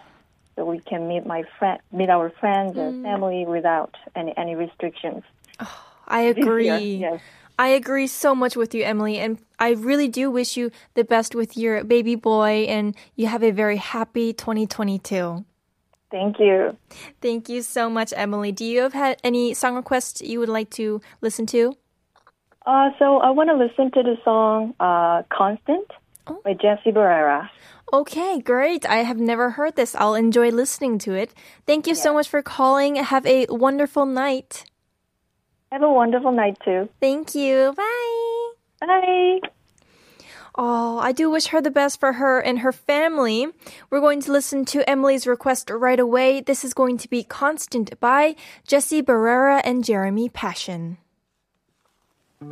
so 0.56 0.66
we 0.66 0.80
can 0.80 1.08
meet 1.08 1.26
my 1.26 1.44
friend, 1.60 1.80
meet 1.92 2.10
our 2.10 2.30
friends 2.30 2.78
and 2.78 3.04
family 3.04 3.46
without 3.46 3.96
any 4.16 4.34
any 4.38 4.56
restrictions. 4.56 5.24
I 6.08 6.22
agree. 6.22 6.96
yes. 6.96 7.22
I 7.60 7.70
agree 7.70 8.06
so 8.06 8.36
much 8.36 8.56
with 8.56 8.76
you, 8.76 8.84
Emily, 8.84 9.18
and 9.18 9.40
I 9.58 9.72
really 9.72 10.08
do 10.08 10.30
wish 10.30 10.58
you 10.58 10.72
the 10.94 11.04
best 11.04 11.34
with 11.34 11.58
your 11.58 11.84
baby 11.84 12.14
boy 12.16 12.68
and 12.70 12.96
you 13.16 13.26
have 13.28 13.44
a 13.44 13.50
very 13.50 13.78
happy 13.78 14.32
2022. 14.32 15.44
Thank 16.12 16.40
you. 16.40 16.78
Thank 17.20 17.50
you 17.50 17.64
so 17.64 17.90
much, 17.90 18.14
Emily. 18.16 18.52
Do 18.52 18.64
you 18.64 18.82
have 18.82 18.94
had 18.94 19.20
any 19.24 19.56
song 19.56 19.76
requests 19.76 20.22
you 20.22 20.40
would 20.40 20.50
like 20.50 20.70
to 20.72 21.02
listen 21.20 21.46
to? 21.48 21.74
Uh, 22.68 22.90
so 23.00 23.20
I 23.20 23.30
want 23.30 23.50
to 23.50 23.56
listen 23.56 23.92
to 23.92 24.04
the 24.04 24.18
song 24.26 24.76
uh, 24.80 25.24
"Constant" 25.32 25.88
Oh. 26.28 26.42
by 26.44 26.54
Jesse 26.54 26.92
Barrera. 26.92 27.50
Okay, 27.94 28.42
great. 28.42 28.86
I 28.86 28.98
have 28.98 29.18
never 29.18 29.52
heard 29.52 29.78
this. 29.78 29.96
I'll 29.96 30.16
enjoy 30.16 30.50
listening 30.52 31.00
to 31.00 31.14
it. 31.14 31.34
Thank 31.66 31.88
you 31.88 31.96
so 31.96 32.14
much 32.14 32.28
for 32.28 32.42
calling. 32.42 32.98
Have 32.98 33.26
a 33.26 33.46
wonderful 33.50 34.06
night. 34.06 34.66
Have 35.72 35.84
a 35.84 35.90
wonderful 35.90 36.34
night 36.34 36.58
too. 36.66 36.90
Thank 37.00 37.34
you. 37.34 37.74
Bye. 37.78 38.50
Bye. 38.82 39.40
Oh, 40.56 40.98
I 41.00 41.14
do 41.14 41.30
wish 41.30 41.48
her 41.48 41.62
the 41.62 41.72
best 41.72 42.00
for 42.02 42.14
her 42.14 42.40
and 42.42 42.60
her 42.60 42.74
family. 42.74 43.48
We're 43.90 44.02
going 44.02 44.20
to 44.22 44.32
listen 44.34 44.66
to 44.66 44.90
Emily's 44.90 45.26
request 45.26 45.70
right 45.70 46.00
away. 46.00 46.42
This 46.42 46.66
is 46.66 46.74
going 46.74 46.98
to 46.98 47.08
be 47.08 47.24
Constant 47.24 47.98
by 48.02 48.36
Jesse 48.68 49.02
Barrera 49.04 49.62
and 49.64 49.86
Jeremy 49.86 50.28
Passion. 50.28 50.98
You're 52.40 52.52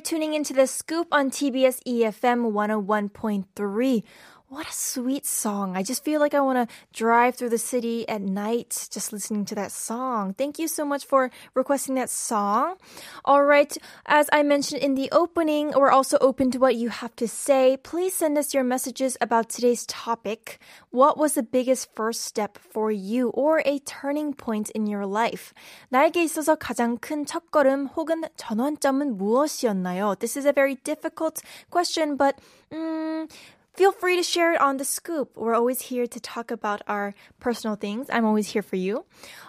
tuning 0.00 0.34
into 0.34 0.52
the 0.52 0.66
scoop 0.66 1.06
on 1.12 1.30
TBS 1.30 1.80
EFM 1.86 2.50
101.3. 2.50 4.02
What 4.51 4.67
a 4.67 4.73
sweet 4.73 5.25
song. 5.25 5.77
I 5.77 5.81
just 5.81 6.03
feel 6.03 6.19
like 6.19 6.33
I 6.33 6.41
want 6.41 6.59
to 6.59 6.75
drive 6.91 7.35
through 7.35 7.55
the 7.55 7.57
city 7.57 8.03
at 8.09 8.21
night 8.21 8.89
just 8.91 9.13
listening 9.13 9.45
to 9.45 9.55
that 9.55 9.71
song. 9.71 10.33
Thank 10.33 10.59
you 10.59 10.67
so 10.67 10.83
much 10.83 11.05
for 11.05 11.31
requesting 11.55 11.95
that 11.95 12.09
song. 12.09 12.75
All 13.23 13.45
right. 13.45 13.71
As 14.05 14.27
I 14.33 14.43
mentioned 14.43 14.83
in 14.83 14.95
the 14.95 15.07
opening, 15.13 15.71
we're 15.71 15.89
also 15.89 16.17
open 16.19 16.51
to 16.51 16.59
what 16.59 16.75
you 16.75 16.89
have 16.89 17.15
to 17.15 17.29
say. 17.29 17.77
Please 17.77 18.13
send 18.13 18.37
us 18.37 18.53
your 18.53 18.65
messages 18.65 19.15
about 19.21 19.47
today's 19.47 19.85
topic. 19.85 20.59
What 20.89 21.17
was 21.17 21.35
the 21.35 21.43
biggest 21.43 21.87
first 21.95 22.19
step 22.19 22.57
for 22.57 22.91
you 22.91 23.29
or 23.29 23.63
a 23.63 23.79
turning 23.79 24.33
point 24.33 24.69
in 24.71 24.85
your 24.85 25.05
life? 25.05 25.53
나에게 25.93 26.25
있어서 26.25 26.55
가장 26.55 26.97
큰 26.97 27.25
첫걸음 27.25 27.87
혹은 27.95 28.23
전환점은 28.35 29.17
무엇이었나요? 29.17 30.19
This 30.19 30.35
is 30.35 30.45
a 30.45 30.51
very 30.51 30.75
difficult 30.83 31.41
question, 31.69 32.17
but 32.17 32.35
mm, 32.69 33.29
feel 33.75 33.91
free 33.91 34.15
to 34.15 34.23
share 34.23 34.53
it 34.53 34.61
on 34.61 34.77
the 34.77 34.85
scoop. 34.85 35.35
We're 35.35 35.55
always 35.55 35.81
here 35.81 36.05
to 36.05 36.19
talk 36.19 36.51
about 36.51 36.81
our 36.87 37.13
personal 37.39 37.75
things. 37.75 38.07
I'm 38.11 38.25
always 38.25 38.49
here 38.49 38.61
for 38.61 38.75
you. 38.75 39.05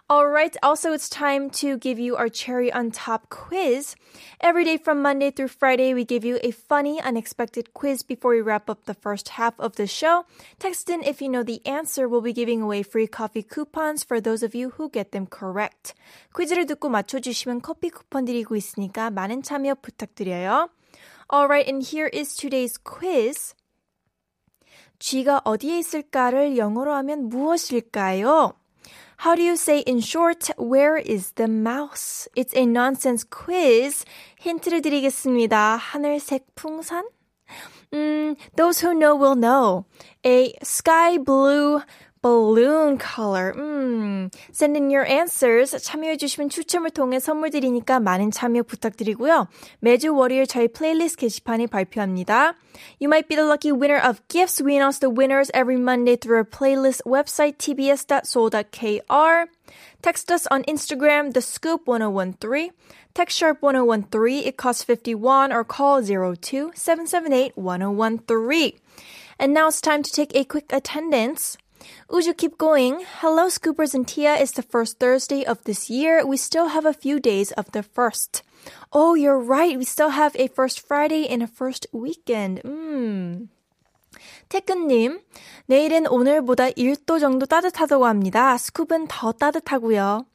All 0.09 0.27
right. 0.27 0.57
Also, 0.63 0.93
it's 0.93 1.09
time 1.09 1.51
to 1.63 1.77
give 1.77 1.99
you 1.99 2.17
our 2.17 2.29
cherry 2.29 2.73
on 2.73 2.91
top 2.91 3.29
quiz. 3.31 3.95
Every 4.41 4.65
day 4.65 4.77
from 4.77 5.03
Monday 5.03 5.31
through 5.31 5.49
Friday, 5.49 5.95
we 5.95 6.05
give 6.05 6.25
you 6.25 6.39
a 6.43 6.51
funny, 6.51 7.01
unexpected 7.01 7.75
quiz 7.75 8.03
before 8.03 8.33
we 8.33 8.41
wrap 8.41 8.71
up 8.71 8.85
the 8.85 8.95
first 8.95 9.41
half 9.41 9.59
of 9.59 9.77
the 9.77 9.87
show. 9.87 10.25
Text 10.59 10.89
in 10.89 11.03
if 11.03 11.21
you 11.21 11.29
know 11.29 11.43
the 11.43 11.61
answer. 11.67 12.09
We'll 12.09 12.21
be 12.21 12.33
giving 12.33 12.63
away 12.63 12.83
free 12.83 13.07
coffee 13.07 13.43
coupons 13.43 14.05
for 14.05 14.21
those 14.21 14.43
of 14.43 14.55
you 14.55 14.71
who 14.77 14.89
get 14.89 15.13
them 15.13 15.27
correct. 15.27 15.95
퀴즈를 16.35 16.67
듣고 16.67 16.89
맞춰주시면 16.89 17.61
커피 17.61 17.91
쿠폰 17.91 18.25
드리고 18.25 18.57
있으니까 18.57 19.11
많은 19.11 19.43
참여 19.43 19.77
부탁드려요. 19.77 20.69
Alright, 21.33 21.67
and 21.67 21.83
here 21.83 22.09
is 22.13 22.37
today's 22.37 22.77
quiz. 22.77 23.55
쥐가 24.99 25.43
어디에 25.45 25.79
있을까를 25.79 26.57
영어로 26.57 26.93
하면 26.95 27.29
무엇일까요? 27.29 28.55
How 29.25 29.37
do 29.37 29.43
you 29.43 29.53
say 29.53 29.85
in 29.87 29.99
short, 29.99 30.51
where 30.59 30.99
is 30.99 31.33
the 31.35 31.49
mouse? 31.49 32.29
It's 32.35 32.57
a 32.57 32.65
nonsense 32.65 33.25
quiz. 33.29 34.05
힌트를 34.41 34.83
드리겠습니다. 34.83 35.77
하늘색 35.77 36.55
풍선? 36.57 37.05
Mm, 37.93 38.37
those 38.57 38.81
who 38.81 38.95
know 38.95 39.15
will 39.15 39.37
know. 39.37 39.85
A 40.25 40.55
sky 40.63 41.19
blue 41.19 41.83
balloon 42.22 42.98
color. 42.98 43.54
음, 43.56 44.30
send 44.52 44.78
in 44.78 44.90
your 44.90 45.06
answers. 45.08 45.78
참여해주시면 45.78 46.50
추첨을 46.50 46.92
통해 46.92 47.20
선물 47.20 47.50
드리니까 47.50 48.00
많은 48.00 48.32
참여 48.32 48.64
부탁드리고요. 48.64 49.48
매주 49.80 50.16
월요일 50.16 50.48
저희 50.48 50.68
플레이리스트 50.68 51.18
게시판에 51.18 51.68
발표합니다. 51.68 52.56
You 53.00 53.08
might 53.08 53.28
be 53.28 53.36
the 53.36 53.48
lucky 53.48 53.72
winner 53.72 54.00
of 54.00 54.22
gifts. 54.28 54.62
We 54.64 54.76
announce 54.76 55.00
the 55.00 55.10
winners 55.10 55.50
every 55.54 55.78
Monday 55.78 56.16
through 56.16 56.38
our 56.38 56.46
playlist 56.46 57.04
website 57.06 57.58
tbs.seoul.kr. 57.58 59.50
Text 60.02 60.32
us 60.32 60.48
on 60.52 60.64
Instagram, 60.64 61.34
the 61.34 61.42
scoop 61.42 61.88
1013. 61.88 62.72
Text 63.14 63.36
sharp 63.36 63.62
1013. 63.62 64.46
It 64.46 64.58
costs 64.58 64.84
51 64.84 65.52
or 65.52 65.64
call 65.64 66.04
02 66.04 66.72
778 66.76 67.58
1013. 67.58 68.74
And 69.40 69.54
now 69.54 69.68
it's 69.68 69.82
time 69.82 70.04
to 70.04 70.12
take 70.12 70.36
a 70.36 70.44
quick 70.44 70.72
attendance. 70.72 71.58
Would 72.11 72.27
you 72.27 72.35
keep 72.35 72.59
going? 72.59 73.05
Hello, 73.21 73.49
Scoopers 73.49 73.95
and 73.95 74.07
Tia. 74.07 74.37
It's 74.37 74.53
the 74.53 74.63
first 74.63 74.99
Thursday 74.99 75.45
of 75.45 75.63
this 75.65 75.91
year. 75.91 76.25
We 76.25 76.37
still 76.37 76.69
have 76.69 76.87
a 76.87 76.93
few 76.93 77.19
days 77.19 77.53
of 77.53 77.73
the 77.73 77.83
first. 77.83 78.43
Oh, 78.93 79.15
you're 79.15 79.41
right. 79.41 79.77
We 79.77 79.85
still 79.85 80.11
have 80.11 80.37
a 80.37 80.49
first 80.49 80.81
Friday 80.87 81.27
and 81.29 81.43
a 81.43 81.47
first 81.47 81.87
weekend. 81.93 82.63
음. 82.65 83.49
태근님, 84.49 85.21
내일은 85.67 86.07
오늘보다 86.07 86.71
1도 86.71 87.19
정도 87.19 87.47
따뜻하다고 87.47 88.07
합니다. 88.07 88.55
스쿱은 88.57 89.07
더 89.09 89.33
따뜻하고요. 89.33 90.27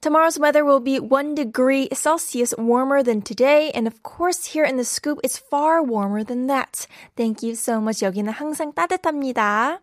Tomorrow's 0.00 0.40
weather 0.40 0.64
will 0.64 0.82
be 0.82 0.98
1 0.98 1.34
degree 1.34 1.88
Celsius 1.92 2.54
warmer 2.56 3.02
than 3.02 3.20
today, 3.20 3.70
and 3.74 3.86
of 3.86 4.02
course 4.02 4.56
here 4.56 4.64
in 4.64 4.76
the 4.76 4.84
scoop 4.84 5.20
it's 5.22 5.36
far 5.36 5.82
warmer 5.82 6.24
than 6.24 6.46
that. 6.46 6.86
Thank 7.16 7.44
you 7.44 7.52
so 7.54 7.78
much. 7.78 8.02
여기는 8.02 8.32
항상 8.32 8.72
따뜻합니다. 8.72 9.80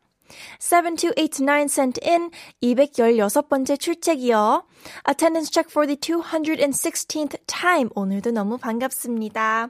7289 0.59 1.67
sent 1.67 1.99
in 2.01 2.31
216번째 2.61 3.77
출첵이요. 3.77 4.63
Attendance 5.07 5.49
check 5.49 5.69
for 5.69 5.85
the 5.85 5.95
216th 5.95 7.37
time. 7.47 7.89
오늘도 7.95 8.31
너무 8.31 8.57
반갑습니다. 8.57 9.69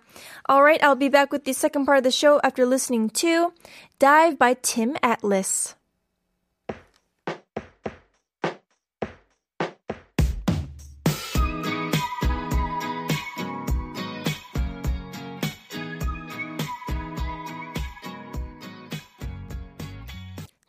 Alright, 0.50 0.82
I'll 0.82 0.98
be 0.98 1.10
back 1.10 1.32
with 1.32 1.44
the 1.44 1.54
second 1.54 1.86
part 1.86 1.98
of 1.98 2.04
the 2.04 2.12
show 2.12 2.40
after 2.44 2.66
listening 2.66 3.10
to 3.22 3.52
Dive 4.00 4.38
by 4.38 4.56
Tim 4.62 4.96
Atlas. 5.02 5.76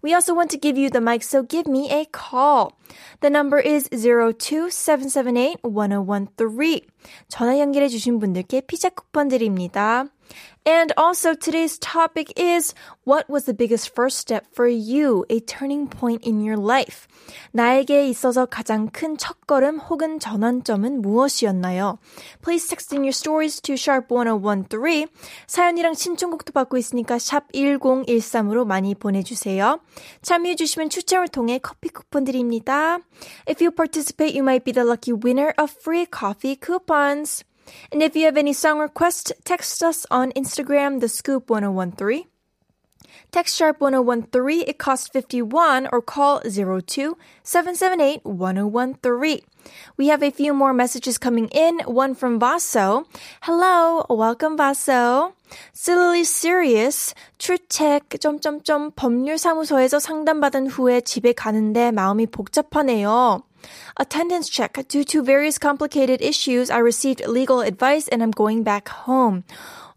We 0.00 0.14
also 0.14 0.32
want 0.32 0.48
to 0.50 0.58
give 0.58 0.78
you 0.78 0.90
the 0.90 1.00
mic, 1.00 1.24
so 1.24 1.42
give 1.42 1.66
me 1.66 1.90
a 1.90 2.06
call. 2.06 2.78
The 3.20 3.30
number 3.30 3.58
is 3.58 3.88
02778-1013. 3.88 6.86
전화 7.28 7.58
연결해 7.58 7.88
주신 7.88 8.20
분들께 8.20 8.60
피자 8.62 8.88
쿠폰 8.90 9.26
드립니다. 9.28 10.06
And 10.65 10.93
also 10.95 11.33
today's 11.33 11.77
topic 11.77 12.31
is 12.39 12.73
what 13.03 13.29
was 13.29 13.43
the 13.43 13.53
biggest 13.53 13.93
first 13.93 14.17
step 14.17 14.45
for 14.53 14.65
you, 14.65 15.25
a 15.29 15.41
turning 15.41 15.87
point 15.87 16.25
in 16.25 16.39
your 16.39 16.55
life? 16.55 17.07
나에게 17.51 18.07
있어서 18.07 18.45
가장 18.45 18.89
큰 18.89 19.17
첫걸음 19.17 19.79
혹은 19.79 20.19
전환점은 20.19 21.01
무엇이었나요? 21.01 21.99
Please 22.41 22.67
text 22.69 22.95
in 22.95 23.03
your 23.03 23.11
stories 23.11 23.59
to 23.61 23.75
sharp1013. 23.75 25.09
사연이랑 25.47 25.95
신청곡도 25.95 26.53
받고 26.53 26.77
있으니까 26.77 27.19
샵 27.19 27.51
1013으로 27.51 28.65
많이 28.65 28.95
보내주세요. 28.95 29.81
참여해 30.21 30.55
주시면 30.55 30.89
추첨을 30.89 31.27
통해 31.27 31.59
커피 31.59 31.89
쿠폰 31.89 32.23
드립니다. 32.23 32.99
If 33.49 33.61
you 33.61 33.71
participate, 33.71 34.33
you 34.33 34.43
might 34.43 34.63
be 34.63 34.71
the 34.71 34.87
lucky 34.87 35.13
winner 35.13 35.53
of 35.59 35.75
free 35.77 36.05
coffee 36.05 36.55
coupons. 36.55 37.43
And 37.92 38.02
if 38.02 38.16
you 38.16 38.24
have 38.24 38.36
any 38.36 38.52
song 38.52 38.78
requests, 38.78 39.32
text 39.44 39.82
us 39.82 40.06
on 40.10 40.32
Instagram, 40.32 41.00
the 41.00 41.08
scoop 41.08 41.50
1013. 41.50 42.24
Text 43.30 43.56
sharp 43.56 43.80
1013, 43.80 44.64
it 44.66 44.78
costs 44.78 45.08
51 45.08 45.88
or 45.92 46.00
call 46.00 46.40
02 46.40 47.16
778 47.42 48.24
1013. 48.24 49.40
We 49.98 50.08
have 50.08 50.22
a 50.22 50.30
few 50.30 50.54
more 50.54 50.72
messages 50.72 51.18
coming 51.18 51.48
in. 51.48 51.80
One 51.84 52.14
from 52.14 52.38
Vaso. 52.38 53.04
Hello, 53.42 54.06
welcome 54.08 54.56
Vaso. 54.56 55.34
Silly 55.74 56.24
serious. 56.24 57.14
출첵 57.38 58.18
점점점 58.18 58.92
법률사무소에서 58.92 59.98
상담받은 59.98 60.68
후에 60.68 61.02
집에 61.02 61.32
가는데 61.32 61.90
마음이 61.90 62.26
복잡하네요. 62.26 63.42
Attendance 63.96 64.48
check. 64.48 64.78
Due 64.88 65.04
to 65.04 65.22
various 65.22 65.58
complicated 65.58 66.22
issues, 66.22 66.70
I 66.70 66.78
received 66.78 67.26
legal 67.26 67.60
advice 67.60 68.08
and 68.08 68.22
I'm 68.22 68.30
going 68.30 68.62
back 68.62 68.88
home. 68.88 69.44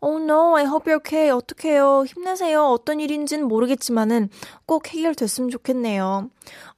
Oh 0.04 0.18
no, 0.18 0.56
I 0.56 0.64
hope 0.64 0.88
you're 0.88 0.96
okay. 0.98 1.30
어떡해요. 1.30 2.08
힘내세요. 2.08 2.72
어떤 2.72 3.00
일인지는 3.00 3.48
모르겠지만은 3.48 4.30
꼭 4.66 4.88
해결됐으면 4.88 5.52
좋겠네요. 5.52 6.32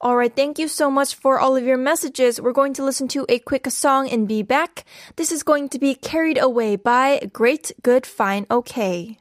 Alright, 0.04 0.36
thank 0.36 0.58
you 0.58 0.68
so 0.68 0.90
much 0.90 1.14
for 1.16 1.40
all 1.40 1.56
of 1.56 1.64
your 1.64 1.78
messages. 1.78 2.38
We're 2.38 2.52
going 2.52 2.74
to 2.74 2.84
listen 2.84 3.08
to 3.08 3.24
a 3.30 3.38
quick 3.38 3.70
song 3.70 4.10
and 4.10 4.28
be 4.28 4.42
back. 4.42 4.84
This 5.16 5.32
is 5.32 5.42
going 5.42 5.70
to 5.70 5.78
be 5.78 5.94
Carried 5.94 6.36
Away 6.36 6.76
by 6.76 7.30
Great, 7.32 7.72
Good, 7.82 8.04
Fine, 8.04 8.46
Okay. 8.50 9.16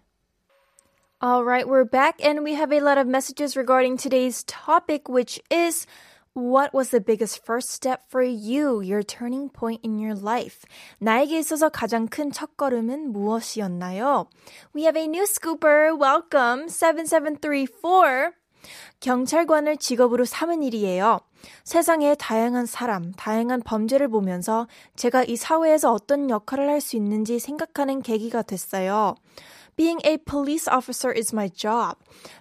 Alright, 1.24 1.70
we're 1.70 1.86
back 1.86 2.20
and 2.22 2.44
we 2.44 2.56
have 2.56 2.74
a 2.74 2.82
lot 2.82 2.98
of 2.98 3.08
messages 3.08 3.56
regarding 3.56 3.96
today's 3.96 4.44
topic, 4.44 5.08
which 5.08 5.40
is 5.50 5.88
what 6.39 6.73
was 6.73 6.91
the 6.91 7.01
biggest 7.01 7.45
first 7.45 7.71
step 7.71 8.03
for 8.09 8.23
you, 8.23 8.81
your 8.81 9.03
turning 9.03 9.51
point 9.51 9.81
in 9.85 9.99
your 9.99 10.15
life? 10.15 10.65
나에게 11.01 11.39
있어서 11.41 11.69
가장 11.69 12.07
큰 12.07 12.31
첫걸음은 12.31 13.13
무엇이었나요? 13.13 14.29
We 14.75 14.83
have 14.85 15.01
a 15.01 15.07
new 15.07 15.25
scooper. 15.25 15.93
Welcome. 15.99 16.69
7734. 16.69 18.33
경찰관을 19.01 19.77
직업으로 19.77 20.25
삼은 20.25 20.63
일이에요. 20.63 21.21
세상의 21.65 22.17
다양한 22.19 22.67
사람, 22.67 23.13
다양한 23.13 23.63
범죄를 23.63 24.09
보면서 24.09 24.67
제가 24.97 25.25
이 25.25 25.37
사회에서 25.37 25.93
어떤 25.93 26.31
역할을 26.31 26.69
할 26.69 26.81
수 26.81 26.97
있는지 26.97 27.39
생각하는 27.39 28.03
계기가 28.03 28.43
됐어요. 28.43 29.15
Being 29.78 30.00
a 30.04 30.18
police 30.18 30.68
officer 30.68 31.12
is 31.12 31.34
my 31.34 31.48
job. 31.48 31.98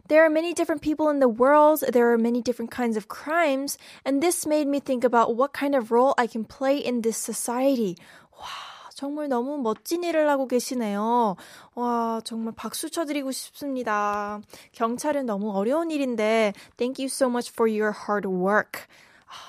There 0.08 0.24
are 0.24 0.30
many 0.30 0.52
different 0.52 0.82
people 0.82 1.08
in 1.08 1.20
the 1.20 1.28
world, 1.28 1.80
there 1.88 2.12
are 2.12 2.18
many 2.18 2.42
different 2.42 2.70
kinds 2.70 2.96
of 2.96 3.08
crimes, 3.08 3.78
and 4.04 4.22
this 4.22 4.46
made 4.46 4.68
me 4.68 4.80
think 4.80 5.04
about 5.04 5.34
what 5.36 5.52
kind 5.52 5.74
of 5.74 5.90
role 5.90 6.14
I 6.18 6.26
can 6.26 6.44
play 6.44 6.76
in 6.76 7.02
this 7.02 7.16
society. 7.16 7.96
와, 8.36 8.46
정말 8.94 9.28
너무 9.28 9.58
멋진 9.58 10.02
일을 10.02 10.28
하고 10.28 10.46
계시네요. 10.46 11.36
와, 11.74 12.20
정말 12.24 12.54
박수 12.54 12.90
쳐드리고 12.90 13.32
싶습니다. 13.32 14.40
경찰은 14.72 15.26
너무 15.26 15.52
어려운 15.52 15.90
일인데, 15.90 16.52
thank 16.76 16.98
you 16.98 17.08
so 17.08 17.28
much 17.28 17.50
for 17.50 17.66
your 17.66 17.92
hard 17.92 18.26
work. 18.26 18.88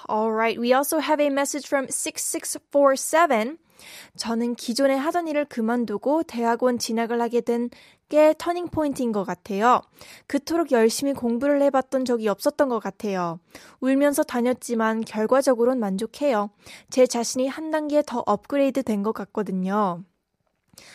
Alright, 0.09 0.59
we 0.59 0.73
also 0.73 0.99
have 0.99 1.19
a 1.19 1.29
message 1.29 1.67
from 1.67 1.87
6647. 1.89 3.57
저는 4.16 4.54
기존에 4.54 4.94
하던 4.96 5.28
일을 5.28 5.44
그만두고 5.44 6.22
대학원 6.24 6.78
진학을 6.78 7.20
하게 7.20 7.40
된 7.40 7.68
게 8.08 8.34
터닝 8.38 8.68
포인트인 8.68 9.12
것 9.12 9.24
같아요. 9.24 9.82
그토록 10.26 10.72
열심히 10.72 11.12
공부를 11.12 11.60
해봤던 11.62 12.04
적이 12.06 12.28
없었던 12.28 12.68
것 12.68 12.78
같아요. 12.80 13.38
울면서 13.80 14.22
다녔지만 14.22 15.02
결과적으로는 15.02 15.78
만족해요. 15.78 16.50
제 16.90 17.06
자신이 17.06 17.48
한 17.48 17.70
단계 17.70 18.02
더 18.02 18.22
업그레이드 18.26 18.82
된 18.82 18.98
것 19.02 19.12
같거든요. 19.12 20.02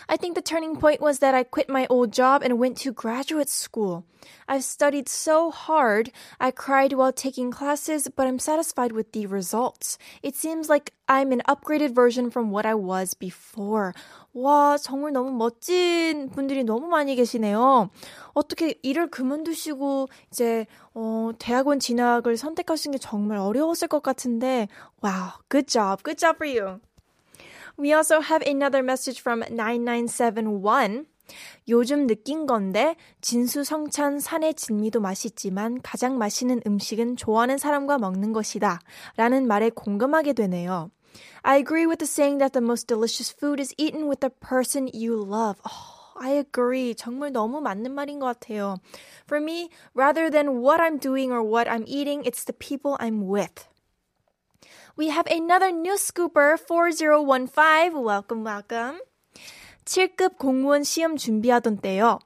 I 0.09 0.17
think 0.17 0.35
the 0.35 0.43
turning 0.43 0.77
point 0.77 1.01
was 1.01 1.21
that 1.21 1.35
I 1.35 1.45
quit 1.45 1.69
my 1.69 1.87
old 1.89 2.13
job 2.13 2.43
and 2.43 2.59
went 2.59 2.79
to 2.79 2.93
graduate 2.93 3.49
school. 3.49 4.05
I've 4.49 4.65
studied 4.65 5.09
so 5.09 5.51
hard. 5.51 6.11
I 6.41 6.51
cried 6.51 6.93
while 6.95 7.13
taking 7.13 7.51
classes, 7.51 8.09
but 8.09 8.27
I'm 8.27 8.39
satisfied 8.39 8.93
with 8.93 9.13
the 9.13 9.27
results. 9.27 9.99
It 10.23 10.35
seems 10.35 10.69
like 10.69 10.95
I'm 11.09 11.31
an 11.31 11.43
upgraded 11.47 11.95
version 11.95 12.31
from 12.31 12.51
what 12.51 12.67
I 12.67 12.75
was 12.75 13.15
before. 13.15 13.95
와, 14.35 14.79
정말 14.79 15.13
너무 15.13 15.31
멋진 15.33 16.31
분들이 16.31 16.65
너무 16.65 16.89
많이 16.89 17.15
계시네요. 17.15 17.91
어떻게 18.35 18.79
일을 18.83 19.11
그만두시고 19.11 20.09
이제 20.33 20.67
어, 20.95 21.31
대학원 21.39 21.79
진학을 21.79 22.37
선택하신 22.37 22.93
게 22.93 22.99
정말 22.99 23.39
어려웠을 23.39 23.89
것 23.89 24.03
같은데, 24.03 24.69
wow, 25.05 25.33
good 25.49 25.67
job, 25.69 26.03
good 26.03 26.19
job 26.19 26.37
for 26.37 26.49
you. 26.49 26.81
We 27.79 27.93
also 27.93 28.21
have 28.21 28.43
another 28.47 28.83
message 28.83 29.21
from 29.21 29.43
9971. 29.49 31.07
요즘 31.69 32.07
느낀 32.07 32.47
건데 32.47 32.97
진수성찬 33.21 34.19
산의 34.21 34.55
진미도 34.55 35.01
맛있지만 35.01 35.81
가장 35.83 36.17
맛있는 36.19 36.63
음식은 36.67 37.17
좋아하는 37.17 37.59
사람과 37.59 37.99
먹는 37.99 38.33
것이다. 38.33 38.81
라는 39.17 39.47
말에 39.47 39.71
공감하게 39.71 40.33
되네요. 40.33 40.91
I 41.43 41.59
agree 41.59 41.87
with 41.87 41.99
the 41.99 42.07
saying 42.07 42.39
that 42.39 42.53
the 42.53 42.65
most 42.65 42.87
delicious 42.87 43.31
food 43.31 43.61
is 43.61 43.75
eaten 43.77 44.09
with 44.09 44.21
the 44.21 44.31
person 44.31 44.89
you 44.93 45.17
love. 45.17 45.61
Oh, 45.65 45.99
I 46.21 46.33
agree. 46.33 46.95
정말 46.95 47.33
너무 47.33 47.61
맞는 47.61 47.93
말인 47.93 48.19
것 48.19 48.27
같아요. 48.27 48.77
For 49.27 49.43
me, 49.43 49.71
rather 49.95 50.31
than 50.31 50.61
what 50.61 50.81
I'm 50.81 50.99
doing 50.99 51.31
or 51.31 51.43
what 51.43 51.69
I'm 51.69 51.85
eating, 51.87 52.25
it's 52.25 52.45
the 52.45 52.57
people 52.57 52.97
I'm 53.01 53.29
with. 53.29 53.69
We 54.96 55.10
have 55.10 55.26
another 55.28 55.72
new 55.72 55.96
scooper, 55.98 56.56
4015. 56.56 58.06
Welcome, 58.06 58.46
welcome. 58.46 59.02
7급 59.86 60.38
공무원 60.38 60.84
시험 60.84 61.18
준비하던 61.18 61.78
때요. 61.78 62.20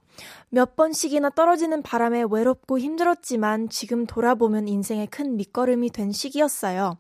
몇 0.50 0.76
번씩이나 0.76 1.30
떨어지는 1.30 1.82
바람에 1.82 2.26
외롭고 2.30 2.78
힘들었지만 2.78 3.70
지금 3.70 4.06
돌아보면 4.06 4.68
인생의 4.68 5.08
큰 5.08 5.38
밑거름이 5.38 5.92
된 5.92 6.12
시기였어요. 6.12 6.98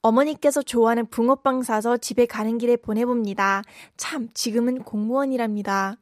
어머니께서 0.00 0.62
좋아하는 0.62 1.06
붕어빵 1.06 1.64
사서 1.64 1.98
집에 1.98 2.24
가는 2.24 2.56
길에 2.56 2.76
보내봅니다. 2.76 3.62
참, 3.98 4.28
지금은 4.32 4.84
공무원이랍니다. 4.84 5.96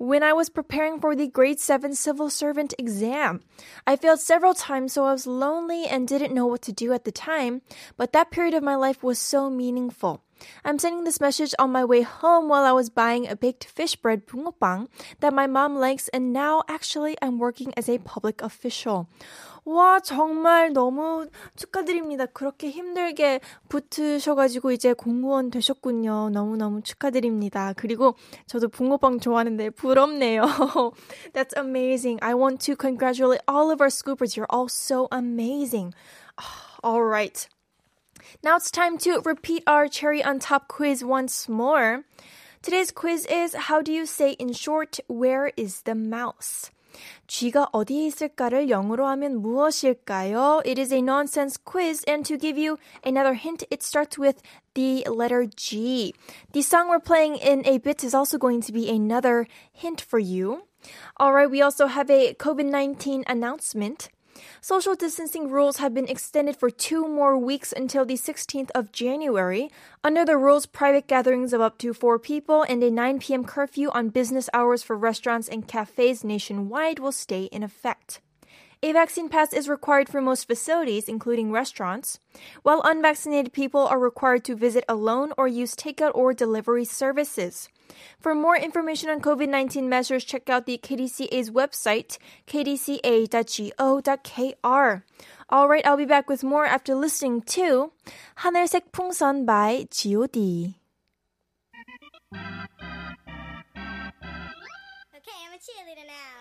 When 0.00 0.22
I 0.22 0.32
was 0.32 0.48
preparing 0.48 0.98
for 0.98 1.14
the 1.14 1.26
grade 1.26 1.60
7 1.60 1.94
civil 1.94 2.30
servant 2.30 2.72
exam. 2.78 3.42
I 3.86 3.96
failed 3.96 4.20
several 4.20 4.54
times, 4.54 4.94
so 4.94 5.04
I 5.04 5.12
was 5.12 5.26
lonely 5.26 5.84
and 5.84 6.08
didn't 6.08 6.32
know 6.32 6.46
what 6.46 6.62
to 6.62 6.72
do 6.72 6.94
at 6.94 7.04
the 7.04 7.12
time, 7.12 7.60
but 7.98 8.14
that 8.14 8.30
period 8.30 8.54
of 8.54 8.62
my 8.62 8.76
life 8.76 9.02
was 9.02 9.18
so 9.18 9.50
meaningful. 9.50 10.24
I'm 10.64 10.78
sending 10.78 11.04
this 11.04 11.20
message 11.20 11.54
on 11.58 11.70
my 11.70 11.84
way 11.84 12.00
home 12.00 12.48
while 12.48 12.64
I 12.64 12.72
was 12.72 12.88
buying 12.88 13.28
a 13.28 13.36
baked 13.36 13.66
fish 13.66 13.94
bread 13.94 14.26
bungeoppang 14.26 14.88
that 15.20 15.34
my 15.34 15.46
mom 15.46 15.76
likes, 15.76 16.08
and 16.08 16.32
now 16.32 16.62
actually 16.66 17.18
I'm 17.20 17.38
working 17.38 17.74
as 17.76 17.86
a 17.86 17.98
public 17.98 18.40
official. 18.40 19.06
와, 19.69 19.99
정말 19.99 20.73
너무 20.73 21.27
축하드립니다. 21.55 22.25
그렇게 22.27 22.69
힘들게 22.69 23.39
붙으셔가지고 23.69 24.71
이제 24.71 24.93
공무원 24.93 25.49
되셨군요. 25.49 26.29
너무너무 26.29 26.81
축하드립니다. 26.81 27.73
그리고 27.75 28.15
저도 28.47 28.67
붕어빵 28.69 29.19
좋아하는데 29.19 29.71
부럽네요. 29.71 30.43
That's 31.33 31.53
amazing. 31.57 32.19
I 32.21 32.33
want 32.35 32.59
to 32.65 32.75
congratulate 32.75 33.41
all 33.47 33.71
of 33.71 33.81
our 33.81 33.89
scoopers. 33.89 34.35
You're 34.35 34.49
all 34.49 34.69
so 34.69 35.07
amazing. 35.11 35.93
All 36.83 37.03
right. 37.03 37.47
Now 38.43 38.57
it's 38.57 38.71
time 38.71 38.97
to 38.99 39.21
repeat 39.23 39.63
our 39.67 39.87
cherry 39.87 40.23
on 40.23 40.39
top 40.39 40.67
quiz 40.67 41.03
once 41.03 41.49
more. 41.49 42.03
Today's 42.61 42.91
quiz 42.91 43.25
is 43.27 43.53
How 43.53 43.81
do 43.81 43.91
you 43.93 44.05
say 44.05 44.31
in 44.31 44.51
short, 44.53 44.99
where 45.07 45.51
is 45.55 45.81
the 45.81 45.93
mouse? 45.93 46.71
쥐가 47.29 47.69
어디에 47.71 48.05
있을까를 48.07 48.69
영어로 48.69 49.05
하면 49.07 49.41
무엇일까요? 49.41 50.61
It 50.65 50.79
is 50.79 50.93
a 50.93 50.99
nonsense 50.99 51.57
quiz, 51.63 52.03
and 52.07 52.25
to 52.25 52.37
give 52.37 52.57
you 52.57 52.77
another 53.05 53.33
hint, 53.33 53.65
it 53.69 53.83
starts 53.83 54.17
with 54.17 54.41
the 54.73 55.03
letter 55.07 55.45
G. 55.45 56.13
The 56.53 56.61
song 56.61 56.89
we're 56.89 56.99
playing 56.99 57.37
in 57.37 57.65
a 57.65 57.79
bit 57.79 58.03
is 58.03 58.13
also 58.13 58.37
going 58.37 58.61
to 58.61 58.71
be 58.71 58.89
another 58.89 59.47
hint 59.71 60.01
for 60.01 60.19
you. 60.19 60.63
Alright, 61.19 61.49
we 61.49 61.61
also 61.61 61.87
have 61.87 62.09
a 62.09 62.33
COVID 62.33 62.65
19 62.65 63.23
announcement. 63.27 64.09
Social 64.60 64.94
distancing 64.94 65.50
rules 65.50 65.78
have 65.78 65.94
been 65.94 66.08
extended 66.08 66.56
for 66.56 66.70
two 66.70 67.08
more 67.08 67.36
weeks 67.36 67.72
until 67.72 68.04
the 68.04 68.14
16th 68.14 68.70
of 68.74 68.92
January. 68.92 69.70
Under 70.04 70.24
the 70.24 70.36
rules, 70.36 70.66
private 70.66 71.06
gatherings 71.06 71.52
of 71.52 71.60
up 71.60 71.78
to 71.78 71.94
four 71.94 72.18
people 72.18 72.62
and 72.62 72.82
a 72.82 72.90
9 72.90 73.18
p.m. 73.20 73.44
curfew 73.44 73.90
on 73.90 74.08
business 74.08 74.48
hours 74.52 74.82
for 74.82 74.96
restaurants 74.96 75.48
and 75.48 75.66
cafes 75.66 76.24
nationwide 76.24 76.98
will 76.98 77.12
stay 77.12 77.44
in 77.44 77.62
effect. 77.62 78.20
A 78.82 78.92
vaccine 78.92 79.28
pass 79.28 79.52
is 79.52 79.68
required 79.68 80.08
for 80.08 80.22
most 80.22 80.46
facilities, 80.46 81.06
including 81.06 81.52
restaurants, 81.52 82.18
while 82.62 82.80
unvaccinated 82.82 83.52
people 83.52 83.86
are 83.86 83.98
required 83.98 84.42
to 84.44 84.54
visit 84.54 84.84
alone 84.88 85.34
or 85.36 85.46
use 85.46 85.74
takeout 85.74 86.12
or 86.14 86.32
delivery 86.32 86.86
services. 86.86 87.68
For 88.19 88.33
more 88.33 88.57
information 88.57 89.09
on 89.09 89.21
COVID 89.21 89.49
19 89.49 89.87
measures, 89.87 90.23
check 90.23 90.49
out 90.49 90.65
the 90.65 90.77
KDCA's 90.77 91.51
website, 91.51 92.17
kdca.go.kr. 92.47 92.95
Alright, 95.51 95.85
I'll 95.85 95.97
be 95.97 96.05
back 96.05 96.27
with 96.27 96.43
more 96.43 96.65
after 96.65 96.95
listening 96.95 97.41
to 97.53 97.91
하늘색 98.41 98.91
풍선 98.91 99.45
by 99.45 99.87
G.O.D. 99.91 100.75
Okay, 105.13 105.37
I'm 105.45 105.53
a 105.53 105.59
cheerleader 105.61 106.07
now. 106.07 106.38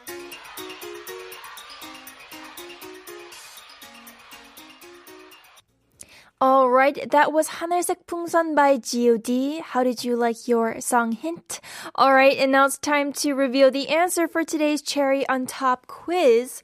All 6.40 6.68
right, 6.68 7.09
that 7.11 7.33
was 7.33 7.61
하늘색 7.61 8.07
풍선 8.07 8.54
by 8.54 8.76
G.O.D. 8.76 9.61
How 9.64 9.83
did 9.83 10.04
you 10.04 10.16
like 10.16 10.46
your 10.46 10.80
song 10.80 11.12
hint? 11.12 11.61
All 11.94 12.12
right, 12.12 12.37
and 12.37 12.52
now 12.52 12.66
it's 12.66 12.76
time 12.76 13.12
to 13.24 13.33
reveal 13.35 13.70
the 13.70 13.88
answer 13.88 14.28
for 14.28 14.44
today's 14.44 14.83
cherry 14.83 15.26
on 15.28 15.46
top 15.46 15.87
quiz. 15.87 16.62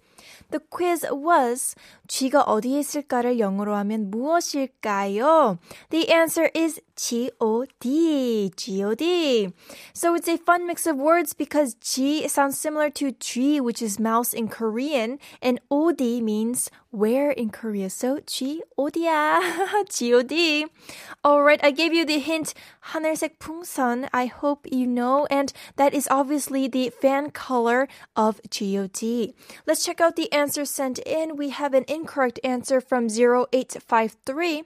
The 0.51 0.61
quiz 0.61 1.07
was 1.11 1.75
쥐가 2.09 2.43
어디에 2.43 2.81
있을까를 2.81 3.39
영어로 3.39 3.75
하면 3.77 4.11
무엇일까요? 4.11 5.59
The 5.91 6.11
answer 6.11 6.51
is 6.55 6.81
G-O-D. 6.97 8.51
G-O-D. 8.57 9.49
So 9.95 10.15
it's 10.15 10.29
a 10.29 10.37
fun 10.37 10.67
mix 10.67 10.87
of 10.87 10.99
words 10.99 11.33
because 11.35 11.75
G 11.81 12.27
sounds 12.29 12.59
similar 12.59 12.91
to 12.91 13.13
G, 13.13 13.61
which 13.61 13.81
is 13.81 13.99
mouse 13.99 14.35
in 14.35 14.49
Korean, 14.49 15.19
and 15.41 15.61
O-D 15.71 16.21
means 16.21 16.71
where 16.91 17.31
in 17.31 17.51
Korea. 17.51 17.89
So 17.89 18.19
G, 18.27 18.63
어디야? 18.77 19.89
G-O-D. 19.89 20.67
Alright, 21.25 21.61
I 21.63 21.71
gave 21.71 21.95
you 21.95 22.05
the 22.05 22.19
hint. 22.19 22.55
하늘색 22.81 23.39
풍선. 23.39 24.09
I 24.13 24.27
hope 24.27 24.67
you 24.71 24.87
know. 24.87 25.27
And 25.31 25.53
that 25.77 25.95
is 25.95 26.09
obviously 26.11 26.67
the 26.69 26.91
fan 26.91 27.31
color 27.31 27.89
of 28.17 28.41
G-O-D. 28.51 29.33
Let's 29.67 29.85
check 29.85 30.01
out 30.01 30.17
the 30.17 30.31
answer 30.33 30.65
sent 30.65 30.99
in. 31.07 31.37
We 31.37 31.51
have 31.51 31.73
an 31.73 31.85
incorrect 31.96 32.40
answer 32.44 32.82
from 32.82 33.08
0853. 33.08 34.64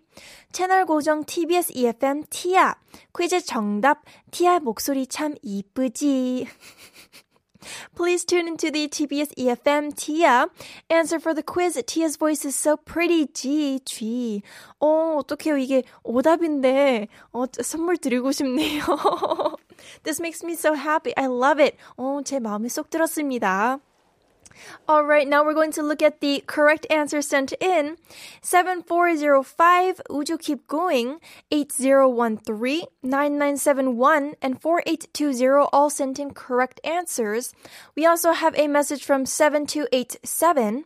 채널 0.52 0.86
고정 0.86 1.24
TBS 1.24 1.72
EFM 1.76 2.24
티아. 2.30 2.76
퀴즈 3.16 3.42
정답. 3.46 4.04
티아 4.32 4.60
목소리 4.60 5.06
참 5.08 5.36
이쁘지. 5.42 6.48
Please 7.96 8.24
tune 8.26 8.48
into 8.48 8.72
the 8.72 8.88
TBS 8.88 9.34
EFM 9.38 9.92
Tia. 9.96 10.48
Answer 10.90 11.20
for 11.20 11.34
the 11.34 11.44
quiz. 11.44 11.82
Tia's 11.86 12.16
voice 12.16 12.46
is 12.46 12.56
so 12.56 12.78
pretty. 12.78 13.28
G, 13.28 13.80
G. 13.86 14.42
어, 14.80 15.18
어떡해요. 15.20 15.58
이게 15.58 15.84
오답인데, 16.04 17.08
어, 17.34 17.46
선물 17.62 17.98
드리고 17.98 18.32
싶네요. 18.32 18.82
This 20.04 20.22
makes 20.22 20.44
me 20.44 20.54
so 20.54 20.74
happy. 20.74 21.14
I 21.18 21.26
love 21.26 21.62
it. 21.62 21.78
어, 21.98 22.22
제 22.24 22.40
마음에 22.40 22.70
쏙 22.70 22.90
들었습니다. 22.90 23.80
All 24.88 25.04
right, 25.04 25.28
now 25.28 25.44
we're 25.44 25.54
going 25.54 25.72
to 25.74 25.84
look 25.84 26.02
at 26.02 26.22
the 26.22 26.44
correct 26.48 26.88
answer 26.90 27.22
sent 27.22 27.54
in. 27.60 27.98
7405, 28.42 30.02
would 30.10 30.30
you 30.30 30.38
keep 30.38 30.68
going? 30.68 31.20
8013, 31.52 32.86
9971, 33.04 34.34
and 34.42 34.62
4820 34.62 35.70
all 35.72 35.90
sent 35.90 36.20
in 36.20 36.32
correct 36.32 36.80
answers. 36.84 37.54
We 37.96 38.06
also 38.06 38.34
have 38.34 38.56
a 38.58 38.68
message 38.68 39.04
from 39.04 39.26
7287. 39.26 40.86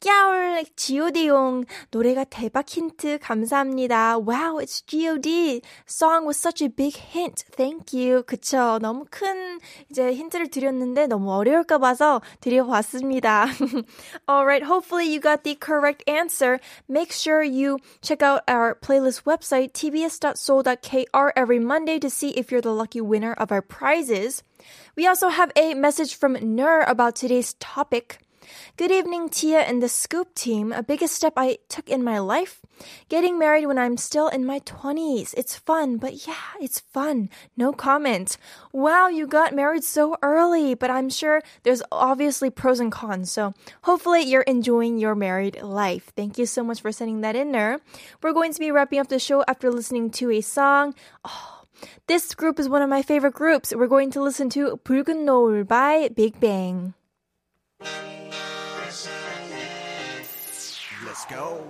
깨울 0.00 0.64
G.O.D용 0.76 1.64
노래가 1.90 2.22
대박 2.22 2.68
힌트 2.68 3.18
감사합니다. 3.18 4.18
Wow, 4.18 4.60
it's 4.60 4.80
G.O.D. 4.86 5.62
Song 5.86 6.24
was 6.24 6.38
such 6.38 6.62
a 6.62 6.68
big 6.68 6.96
hint. 6.96 7.44
Thank 7.56 7.92
you. 7.92 8.22
그쵸? 8.22 8.78
너무 8.80 9.06
큰 9.10 9.58
이제 9.90 10.14
힌트를 10.14 10.50
드렸는데 10.50 11.08
너무 11.08 11.32
어려울까 11.32 11.78
봐서 11.78 12.20
드려봤습니다. 12.40 13.46
Alright, 14.30 14.64
hopefully 14.66 15.10
you 15.10 15.18
got 15.20 15.42
the 15.42 15.56
correct 15.56 16.04
answer. 16.06 16.60
Make 16.88 17.10
sure 17.12 17.42
you 17.42 17.78
check 18.00 18.22
out 18.22 18.42
our 18.46 18.76
playlist 18.76 19.24
website 19.24 19.72
tbs.seoul.kr 19.72 21.32
every 21.34 21.58
Monday 21.58 21.98
to 21.98 22.08
see 22.08 22.30
if 22.38 22.52
you're 22.52 22.62
the 22.62 22.72
lucky 22.72 23.00
winner 23.00 23.32
of 23.32 23.50
our 23.50 23.62
prizes. 23.62 24.44
We 24.96 25.08
also 25.08 25.28
have 25.28 25.50
a 25.56 25.74
message 25.74 26.14
from 26.14 26.38
Nur 26.40 26.82
about 26.82 27.16
today's 27.16 27.54
topic. 27.54 28.18
Good 28.75 28.91
evening, 28.91 29.29
Tia 29.29 29.59
and 29.59 29.81
the 29.81 29.87
Scoop 29.87 30.33
team. 30.35 30.73
A 30.73 30.81
biggest 30.83 31.15
step 31.15 31.33
I 31.37 31.59
took 31.69 31.89
in 31.89 32.03
my 32.03 32.19
life? 32.19 32.61
Getting 33.07 33.37
married 33.37 33.67
when 33.67 33.77
I'm 33.77 33.97
still 33.97 34.27
in 34.27 34.45
my 34.45 34.59
20s. 34.61 35.33
It's 35.37 35.55
fun, 35.55 35.97
but 35.97 36.27
yeah, 36.27 36.57
it's 36.59 36.79
fun. 36.79 37.29
No 37.55 37.71
comment. 37.71 38.37
Wow, 38.71 39.07
you 39.07 39.27
got 39.27 39.53
married 39.53 39.83
so 39.83 40.17
early, 40.21 40.73
but 40.73 40.89
I'm 40.89 41.09
sure 41.09 41.41
there's 41.63 41.83
obviously 41.91 42.49
pros 42.49 42.79
and 42.79 42.91
cons. 42.91 43.31
So 43.31 43.53
hopefully 43.83 44.21
you're 44.21 44.41
enjoying 44.49 44.97
your 44.97 45.15
married 45.15 45.61
life. 45.61 46.11
Thank 46.15 46.37
you 46.37 46.45
so 46.45 46.63
much 46.63 46.81
for 46.81 46.91
sending 46.91 47.21
that 47.21 47.35
in 47.35 47.51
there. 47.51 47.79
We're 48.21 48.33
going 48.33 48.53
to 48.53 48.59
be 48.59 48.71
wrapping 48.71 48.99
up 48.99 49.07
the 49.07 49.19
show 49.19 49.43
after 49.47 49.71
listening 49.71 50.09
to 50.17 50.31
a 50.31 50.41
song. 50.41 50.95
Oh, 51.23 51.63
this 52.07 52.33
group 52.33 52.59
is 52.59 52.69
one 52.69 52.81
of 52.81 52.89
my 52.89 53.01
favorite 53.01 53.33
groups. 53.33 53.73
We're 53.75 53.87
going 53.87 54.11
to 54.11 54.21
listen 54.21 54.49
to 54.51 54.79
붉은 54.83 55.25
노을 55.25 55.67
by 55.67 56.09
Big 56.09 56.39
Bang. 56.39 56.93
Let's 61.08 61.24
go. 61.24 61.64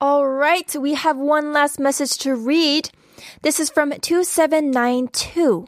All 0.00 0.26
right, 0.26 0.76
we 0.80 0.94
have 0.94 1.16
one 1.16 1.52
last 1.52 1.78
message 1.78 2.18
to 2.24 2.34
read. 2.34 2.90
This 3.42 3.60
is 3.60 3.70
from 3.70 3.92
2792. 4.00 5.66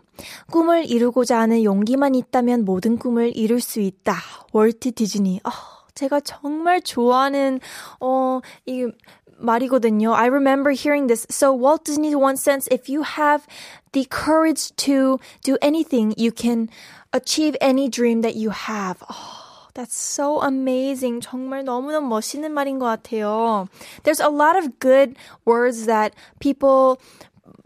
꿈을 0.51 0.91
이루고자 0.91 1.39
하는 1.39 1.63
용기만 1.63 2.17
있다면 2.17 2.65
모든 2.65 2.99
꿈을 2.99 3.37
이룰 3.37 3.61
수 3.61 3.79
있다. 3.79 4.17
월트 4.53 4.95
디즈니. 4.97 5.41
어, 5.45 5.51
제가 5.95 6.21
정말 6.21 6.81
좋아하는 6.81 7.61
어, 8.01 8.41
이 8.67 8.87
말이거든요. 9.42 10.14
I 10.14 10.28
remember 10.28 10.72
hearing 10.72 11.08
this. 11.08 11.26
So 11.30 11.54
Walt 11.54 11.86
Disney 11.86 12.16
once 12.16 12.42
said, 12.44 12.64
if 12.72 12.88
you 12.90 13.04
have 13.04 13.46
the 13.92 14.06
courage 14.06 14.76
to 14.88 15.20
do 15.44 15.58
anything, 15.62 16.14
you 16.18 16.32
can 16.32 16.70
achieve 17.12 17.56
any 17.62 17.90
dream 17.90 18.22
that 18.22 18.36
you 18.36 18.52
have. 18.52 19.04
Oh, 19.10 19.68
that's 19.74 19.98
so 19.98 20.40
amazing. 20.42 21.22
정말 21.22 21.64
너무너무 21.64 22.08
멋있는 22.08 22.52
말인 22.52 22.80
것 22.80 22.86
같아요. 22.86 23.68
There's 24.04 24.20
a 24.20 24.30
lot 24.30 24.56
of 24.56 24.80
good 24.80 25.16
words 25.46 25.86
that 25.86 26.14
people 26.40 27.00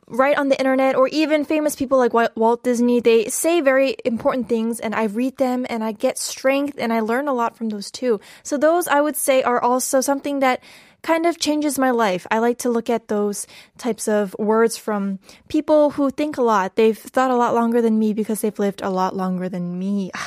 write 0.09 0.37
on 0.37 0.47
the 0.47 0.57
internet 0.57 0.95
or 0.95 1.09
even 1.09 1.43
famous 1.43 1.75
people 1.75 1.97
like 1.97 2.13
Walt 2.13 2.63
Disney, 2.63 3.01
they 3.01 3.27
say 3.27 3.59
very 3.59 3.97
important 4.05 4.47
things 4.47 4.79
and 4.79 4.95
I 4.95 5.03
read 5.05 5.35
them 5.37 5.65
and 5.69 5.83
I 5.83 5.91
get 5.91 6.17
strength 6.17 6.75
and 6.79 6.93
I 6.93 7.01
learn 7.01 7.27
a 7.27 7.33
lot 7.33 7.57
from 7.57 7.69
those 7.69 7.91
too. 7.91 8.21
So 8.41 8.57
those 8.57 8.87
I 8.87 9.01
would 9.01 9.17
say 9.17 9.43
are 9.43 9.61
also 9.61 9.99
something 9.99 10.39
that 10.39 10.61
kind 11.01 11.25
of 11.25 11.39
changes 11.39 11.79
my 11.79 11.91
life. 11.91 12.27
I 12.31 12.39
like 12.39 12.57
to 12.59 12.69
look 12.69 12.89
at 12.89 13.07
those 13.07 13.47
types 13.77 14.07
of 14.07 14.35
words 14.37 14.77
from 14.77 15.19
people 15.47 15.91
who 15.91 16.09
think 16.09 16.37
a 16.37 16.41
lot. 16.41 16.75
They've 16.75 16.97
thought 16.97 17.31
a 17.31 17.35
lot 17.35 17.53
longer 17.53 17.81
than 17.81 17.99
me 17.99 18.13
because 18.13 18.41
they've 18.41 18.59
lived 18.59 18.81
a 18.81 18.89
lot 18.89 19.15
longer 19.15 19.47
than 19.47 19.79
me. 19.79 20.11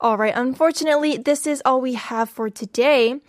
All 0.00 0.16
right. 0.16 0.34
Unfortunately, 0.36 1.16
this 1.16 1.46
is 1.46 1.62
all 1.64 1.80
we 1.80 1.94
have 1.94 2.28
for 2.28 2.50
today. 2.50 3.20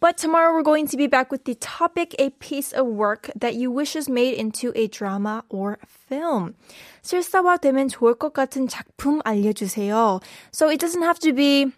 But 0.00 0.18
tomorrow 0.18 0.52
we're 0.52 0.62
going 0.62 0.88
to 0.88 0.96
be 0.96 1.06
back 1.06 1.30
with 1.30 1.44
the 1.44 1.54
topic, 1.54 2.14
a 2.18 2.30
piece 2.30 2.72
of 2.72 2.86
work 2.86 3.30
that 3.36 3.54
you 3.54 3.70
wish 3.70 3.96
is 3.96 4.08
made 4.08 4.34
into 4.34 4.72
a 4.74 4.88
drama 4.88 5.44
or 5.48 5.78
film. 5.86 6.54
실사화되면 7.02 7.88
좋을 7.88 8.18
것 8.18 8.32
같은 8.32 8.68
작품 8.68 9.22
알려주세요. 9.22 10.20
So 10.50 10.68
it 10.68 10.80
doesn't 10.80 11.02
have 11.02 11.20
to 11.20 11.32
be 11.32 11.72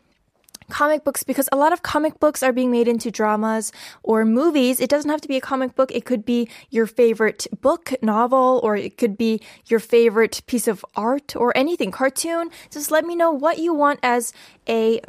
comic 0.74 1.04
books 1.04 1.22
because 1.22 1.48
a 1.52 1.56
lot 1.56 1.72
of 1.72 1.84
comic 1.84 2.20
books 2.20 2.42
are 2.42 2.52
being 2.52 2.72
made 2.72 2.88
into 2.88 3.12
dramas 3.12 3.72
or 4.02 4.26
movies. 4.26 4.80
It 4.80 4.90
doesn't 4.90 5.10
have 5.10 5.22
to 5.22 5.28
be 5.28 5.38
a 5.38 5.42
comic 5.42 5.76
book. 5.76 5.92
It 5.92 6.04
could 6.04 6.26
be 6.26 6.50
your 6.72 6.88
favorite 6.88 7.46
book, 7.62 7.94
novel, 8.02 8.60
or 8.64 8.76
it 8.76 8.98
could 8.98 9.16
be 9.16 9.40
your 9.68 9.80
favorite 9.80 10.42
piece 10.48 10.68
of 10.68 10.84
art 10.96 11.36
or 11.36 11.56
anything, 11.56 11.92
cartoon. 11.92 12.50
Just 12.72 12.90
let 12.90 13.06
me 13.06 13.16
know 13.16 13.32
what 13.32 13.60
you 13.60 13.72
want 13.72 14.00
as 14.02 14.34
a 14.68 15.00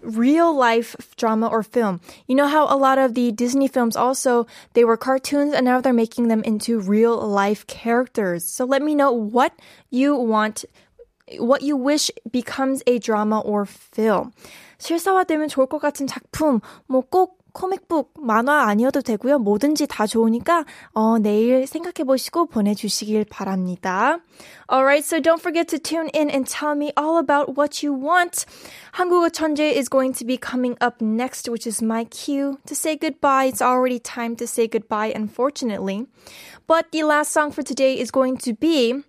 real 0.00 0.56
life 0.56 0.96
drama 1.16 1.46
or 1.46 1.62
film. 1.62 2.00
You 2.26 2.34
know 2.34 2.48
how 2.48 2.64
a 2.74 2.76
lot 2.76 2.96
of 2.96 3.12
the 3.12 3.30
Disney 3.30 3.68
films 3.68 3.96
also 3.96 4.46
they 4.72 4.84
were 4.84 4.96
cartoons 4.96 5.52
and 5.52 5.66
now 5.66 5.82
they're 5.82 5.92
making 5.92 6.28
them 6.28 6.42
into 6.44 6.80
real 6.80 7.20
life 7.20 7.66
characters. 7.66 8.44
So 8.44 8.64
let 8.64 8.80
me 8.80 8.94
know 8.94 9.12
what 9.12 9.52
you 9.90 10.16
want 10.16 10.64
what 11.39 11.61
you 11.61 11.75
wish 11.75 12.11
becomes 12.31 12.83
a 12.87 12.99
drama 12.99 13.39
or 13.39 13.65
film. 13.65 14.31
실사화되면 14.77 15.47
좋을 15.47 15.67
것 15.67 15.79
같은 15.79 16.07
작품, 16.07 16.59
뭐 16.87 17.01
꼭 17.01 17.45
코믹북, 17.55 18.13
만화 18.19 18.67
아니어도 18.67 19.01
되고요. 19.01 19.39
뭐든지 19.39 19.87
다 19.87 20.05
좋으니까 20.05 20.65
어, 20.93 21.17
내일 21.17 21.65
생각해 21.65 22.03
보시고 22.05 22.47
보내주시길 22.47 23.25
바랍니다. 23.25 24.19
Alright, 24.69 25.05
so 25.05 25.19
don't 25.21 25.39
forget 25.39 25.67
to 25.69 25.79
tune 25.79 26.09
in 26.13 26.29
and 26.29 26.45
tell 26.45 26.75
me 26.75 26.91
all 26.99 27.17
about 27.17 27.55
what 27.55 27.81
you 27.81 27.95
want. 27.95 28.45
한국어 28.91 29.29
천재 29.29 29.71
is 29.71 29.87
going 29.89 30.13
to 30.13 30.25
be 30.25 30.37
coming 30.37 30.75
up 30.81 31.01
next, 31.01 31.47
which 31.47 31.65
is 31.65 31.81
my 31.81 32.03
cue 32.03 32.59
to 32.67 32.75
say 32.75 32.97
goodbye. 32.97 33.45
It's 33.45 33.61
already 33.61 33.99
time 33.99 34.35
to 34.35 34.45
say 34.45 34.67
goodbye, 34.67 35.13
unfortunately. 35.15 36.07
But 36.69 36.91
the 36.91 37.03
last 37.03 37.31
song 37.31 37.51
for 37.51 37.61
today 37.63 37.99
is 37.99 38.11
going 38.11 38.37
to 38.37 38.53
be 38.53 39.03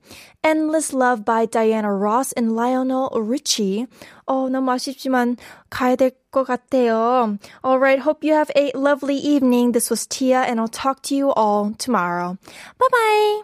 Endless 0.44 0.92
Love 0.92 1.24
by 1.24 1.46
Diana 1.46 1.92
Ross 1.92 2.32
and 2.32 2.54
Lionel 2.54 3.10
Richie. 3.14 3.86
어, 4.28 4.48
너무 4.48 4.70
아쉽지만 4.72 5.36
가야 5.70 5.96
될 5.96 6.12
것 6.36 6.44
같아요. 6.44 7.38
Alright, 7.64 8.00
hope 8.00 8.22
you 8.22 8.34
have 8.34 8.50
a 8.54 8.70
lovely 8.74 9.16
evening. 9.16 9.72
This 9.72 9.88
was 9.88 10.06
Tia 10.06 10.42
and 10.42 10.60
I'll 10.60 10.68
talk 10.68 11.00
to 11.08 11.14
you 11.14 11.32
all 11.32 11.72
tomorrow. 11.78 12.36
Bye 12.78 12.88
bye! 12.92 13.42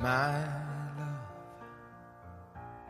My 0.00 0.57